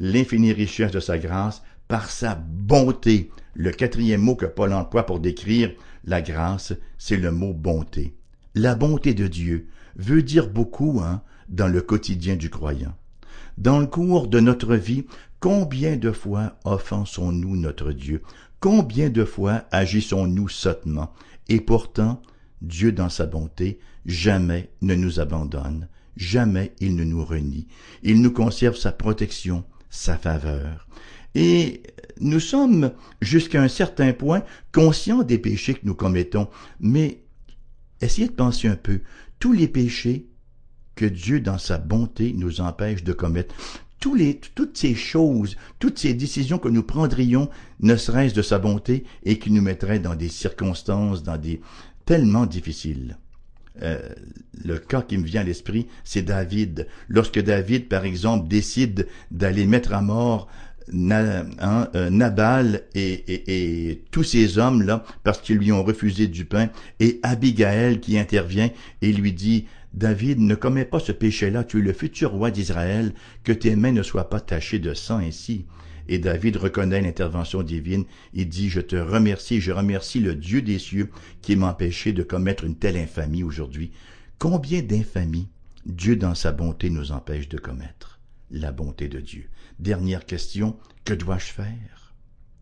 l'infinie 0.00 0.52
richesse 0.52 0.90
de 0.90 1.00
sa 1.00 1.18
grâce 1.18 1.62
par 1.88 2.10
sa 2.10 2.34
bonté. 2.34 3.30
Le 3.54 3.70
quatrième 3.70 4.20
mot 4.20 4.36
que 4.36 4.46
Paul 4.46 4.72
emploie 4.72 5.06
pour 5.06 5.20
décrire 5.20 5.72
la 6.04 6.20
grâce, 6.22 6.72
c'est 6.98 7.16
le 7.16 7.30
mot 7.30 7.52
bonté. 7.52 8.14
La 8.54 8.74
bonté 8.74 9.14
de 9.14 9.26
Dieu 9.26 9.68
veut 9.96 10.22
dire 10.22 10.48
beaucoup 10.48 11.00
hein, 11.00 11.22
dans 11.48 11.68
le 11.68 11.80
quotidien 11.80 12.36
du 12.36 12.50
croyant. 12.50 12.94
Dans 13.58 13.78
le 13.78 13.86
cours 13.86 14.26
de 14.26 14.40
notre 14.40 14.74
vie, 14.74 15.04
combien 15.38 15.96
de 15.96 16.10
fois 16.10 16.58
offensons-nous 16.64 17.56
notre 17.56 17.92
Dieu? 17.92 18.22
Combien 18.60 19.10
de 19.10 19.24
fois 19.24 19.64
agissons-nous 19.70 20.48
sottement? 20.48 21.12
Et 21.48 21.60
pourtant, 21.60 22.22
Dieu 22.62 22.92
dans 22.92 23.08
sa 23.08 23.26
bonté, 23.26 23.78
jamais 24.06 24.70
ne 24.82 24.94
nous 24.94 25.20
abandonne, 25.20 25.88
jamais 26.16 26.72
il 26.80 26.96
ne 26.96 27.04
nous 27.04 27.24
renie. 27.24 27.68
Il 28.02 28.20
nous 28.20 28.32
conserve 28.32 28.76
sa 28.76 28.90
protection, 28.90 29.64
sa 29.90 30.16
faveur. 30.16 30.88
Et 31.34 31.82
nous 32.20 32.40
sommes, 32.40 32.92
jusqu'à 33.20 33.62
un 33.62 33.68
certain 33.68 34.12
point, 34.12 34.42
conscients 34.72 35.22
des 35.22 35.38
péchés 35.38 35.74
que 35.74 35.84
nous 35.86 35.94
commettons, 35.94 36.48
mais 36.80 37.22
essayez 38.00 38.28
de 38.28 38.32
penser 38.32 38.68
un 38.68 38.76
peu, 38.76 39.00
tous 39.38 39.52
les 39.52 39.68
péchés 39.68 40.26
que 40.94 41.04
Dieu, 41.06 41.40
dans 41.40 41.58
sa 41.58 41.78
bonté, 41.78 42.32
nous 42.36 42.60
empêche 42.60 43.02
de 43.02 43.12
commettre, 43.12 43.54
toutes 43.98 44.76
ces 44.76 44.94
choses, 44.94 45.56
toutes 45.78 45.98
ces 45.98 46.14
décisions 46.14 46.58
que 46.58 46.68
nous 46.68 46.82
prendrions, 46.82 47.48
ne 47.80 47.96
serait-ce 47.96 48.34
de 48.34 48.42
sa 48.42 48.58
bonté, 48.58 49.04
et 49.24 49.38
qui 49.38 49.50
nous 49.50 49.62
mettraient 49.62 49.98
dans 49.98 50.14
des 50.14 50.28
circonstances, 50.28 51.22
dans 51.22 51.38
des 51.38 51.60
tellement 52.04 52.46
difficiles. 52.46 53.16
Euh, 53.82 54.08
le 54.64 54.78
cas 54.78 55.02
qui 55.02 55.18
me 55.18 55.24
vient 55.24 55.40
à 55.40 55.44
l'esprit, 55.44 55.88
c'est 56.04 56.22
David. 56.22 56.86
Lorsque 57.08 57.40
David, 57.40 57.88
par 57.88 58.04
exemple, 58.04 58.46
décide 58.46 59.08
d'aller 59.30 59.66
mettre 59.66 59.94
à 59.94 60.02
mort 60.02 60.48
hein, 60.92 61.88
euh, 61.94 62.10
Nabal 62.10 62.82
et, 62.94 64.02
tous 64.10 64.24
ces 64.24 64.58
hommes-là, 64.58 65.04
parce 65.22 65.40
qu'ils 65.40 65.58
lui 65.58 65.72
ont 65.72 65.84
refusé 65.84 66.26
du 66.26 66.44
pain, 66.44 66.68
et 67.00 67.20
Abigail 67.22 68.00
qui 68.00 68.18
intervient 68.18 68.70
et 69.02 69.12
lui 69.12 69.32
dit, 69.32 69.66
David, 69.92 70.40
ne 70.40 70.54
commets 70.54 70.84
pas 70.84 70.98
ce 70.98 71.12
péché-là, 71.12 71.62
tu 71.64 71.78
es 71.78 71.82
le 71.82 71.92
futur 71.92 72.32
roi 72.32 72.50
d'Israël, 72.50 73.14
que 73.44 73.52
tes 73.52 73.76
mains 73.76 73.92
ne 73.92 74.02
soient 74.02 74.28
pas 74.28 74.40
tachées 74.40 74.80
de 74.80 74.92
sang 74.92 75.18
ainsi. 75.18 75.66
Et 76.08 76.18
David 76.18 76.56
reconnaît 76.56 77.00
l'intervention 77.00 77.62
divine, 77.62 78.04
il 78.34 78.48
dit, 78.48 78.68
je 78.68 78.80
te 78.80 78.96
remercie, 78.96 79.60
je 79.60 79.72
remercie 79.72 80.20
le 80.20 80.34
Dieu 80.34 80.60
des 80.60 80.78
cieux 80.78 81.10
qui 81.40 81.56
m'a 81.56 81.70
empêché 81.70 82.12
de 82.12 82.22
commettre 82.22 82.64
une 82.64 82.76
telle 82.76 82.96
infamie 82.96 83.42
aujourd'hui. 83.42 83.92
Combien 84.38 84.82
d'infamies 84.82 85.48
Dieu 85.86 86.16
dans 86.16 86.34
sa 86.34 86.52
bonté 86.52 86.90
nous 86.90 87.12
empêche 87.12 87.48
de 87.48 87.58
commettre 87.58 88.20
La 88.50 88.72
bonté 88.72 89.08
de 89.08 89.20
Dieu. 89.20 89.48
Dernière 89.78 90.24
question, 90.24 90.76
que 91.04 91.14
dois-je 91.14 91.52
faire? 91.52 92.14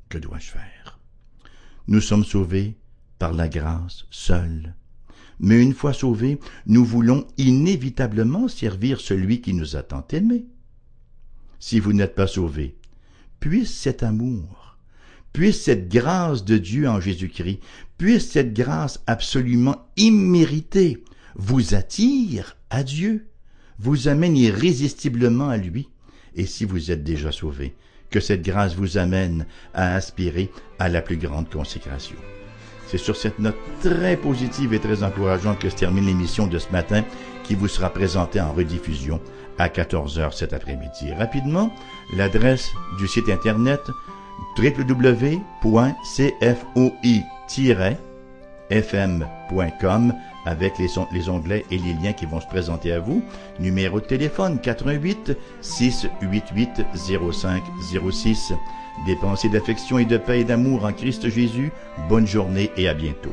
Que 0.09 0.19
dois-je 0.19 0.51
faire? 0.51 0.99
Nous 1.87 2.01
sommes 2.01 2.25
sauvés 2.25 2.77
par 3.19 3.33
la 3.33 3.49
grâce 3.49 4.07
seule. 4.11 4.75
Mais 5.39 5.61
une 5.61 5.75
fois 5.75 5.93
sauvés, 5.93 6.39
nous 6.67 6.85
voulons 6.85 7.27
inévitablement 7.37 8.49
servir 8.49 9.01
celui 9.01 9.41
qui 9.41 9.53
nous 9.55 9.77
a 9.77 9.83
tant 9.83 10.07
aimés. 10.13 10.47
Si 11.59 11.81
vous 11.81 11.93
n'êtes 11.93 12.15
pas 12.15 12.27
sauvés, 12.27 12.77
puisse 13.41 13.73
cet 13.73 14.03
amour, 14.03 14.79
puisse 15.33 15.63
cette 15.63 15.89
grâce 15.89 16.45
de 16.45 16.59
Dieu 16.59 16.89
en 16.89 17.01
Jésus-Christ, 17.01 17.61
puisse 17.99 18.31
cette 18.31 18.55
grâce 18.55 19.03
absolument 19.07 19.89
imméritée 19.97 21.05
vous 21.35 21.75
attire 21.75 22.57
à 22.71 22.83
Dieu, 22.83 23.29
vous 23.79 24.09
amène 24.09 24.37
irrésistiblement 24.37 25.49
à 25.49 25.57
lui, 25.57 25.89
et 26.37 26.47
si 26.47 26.65
vous 26.65 26.91
êtes 26.91 27.05
déjà 27.05 27.33
sauvés, 27.33 27.75
que 28.11 28.21
cette 28.21 28.43
grâce 28.43 28.75
vous 28.75 28.99
amène 28.99 29.47
à 29.75 29.95
aspirer 29.95 30.51
à 30.79 30.89
la 30.89 31.03
plus 31.03 31.17
grande 31.17 31.51
consécration. 31.51 32.17
C'est 32.87 32.99
sur 32.99 33.17
cette 33.17 33.39
note 33.39 33.57
très 33.81 34.17
positive 34.17 34.75
et 34.75 34.79
très 34.79 35.03
encourageante 35.03 35.59
que 35.59 35.71
se 35.71 35.77
termine 35.77 36.07
l'émission 36.07 36.47
de 36.47 36.59
ce 36.59 36.71
matin 36.71 37.05
qui 37.43 37.55
vous 37.55 37.69
sera 37.69 37.91
présentée 37.91 38.41
en 38.41 38.53
rediffusion 38.53 39.21
à 39.59 39.69
14h 39.69 40.37
cet 40.37 40.53
après-midi. 40.53 41.13
Rapidement, 41.19 41.73
l'adresse 42.15 42.69
du 42.99 43.09
site 43.09 43.31
internet 43.31 43.81
www.cfoi-fm.com 48.73 50.15
avec 50.45 50.79
les, 50.79 50.89
les, 51.13 51.29
onglets 51.29 51.65
et 51.71 51.79
les 51.79 51.95
liens 51.95 52.13
qui 52.13 52.27
vont 52.27 52.41
se 52.41 52.47
présenter 52.47 52.93
à 52.93 53.01
vous. 53.01 53.23
Numéro 53.61 54.01
de 54.01 54.07
téléphone 54.07 54.59
88 54.61 55.37
688 55.61 56.83
0506 56.95 58.53
des 59.07 59.17
pensées 59.17 59.49
d'affection 59.49 59.99
et 59.99 60.05
de 60.05 60.17
paix 60.17 60.41
et 60.41 60.45
d'amour 60.45 60.85
en 60.85 60.93
Christ 60.93 61.29
Jésus. 61.29 61.73
Bonne 62.09 62.27
journée 62.27 62.71
et 62.77 62.89
à 62.89 62.95
bientôt. 62.95 63.33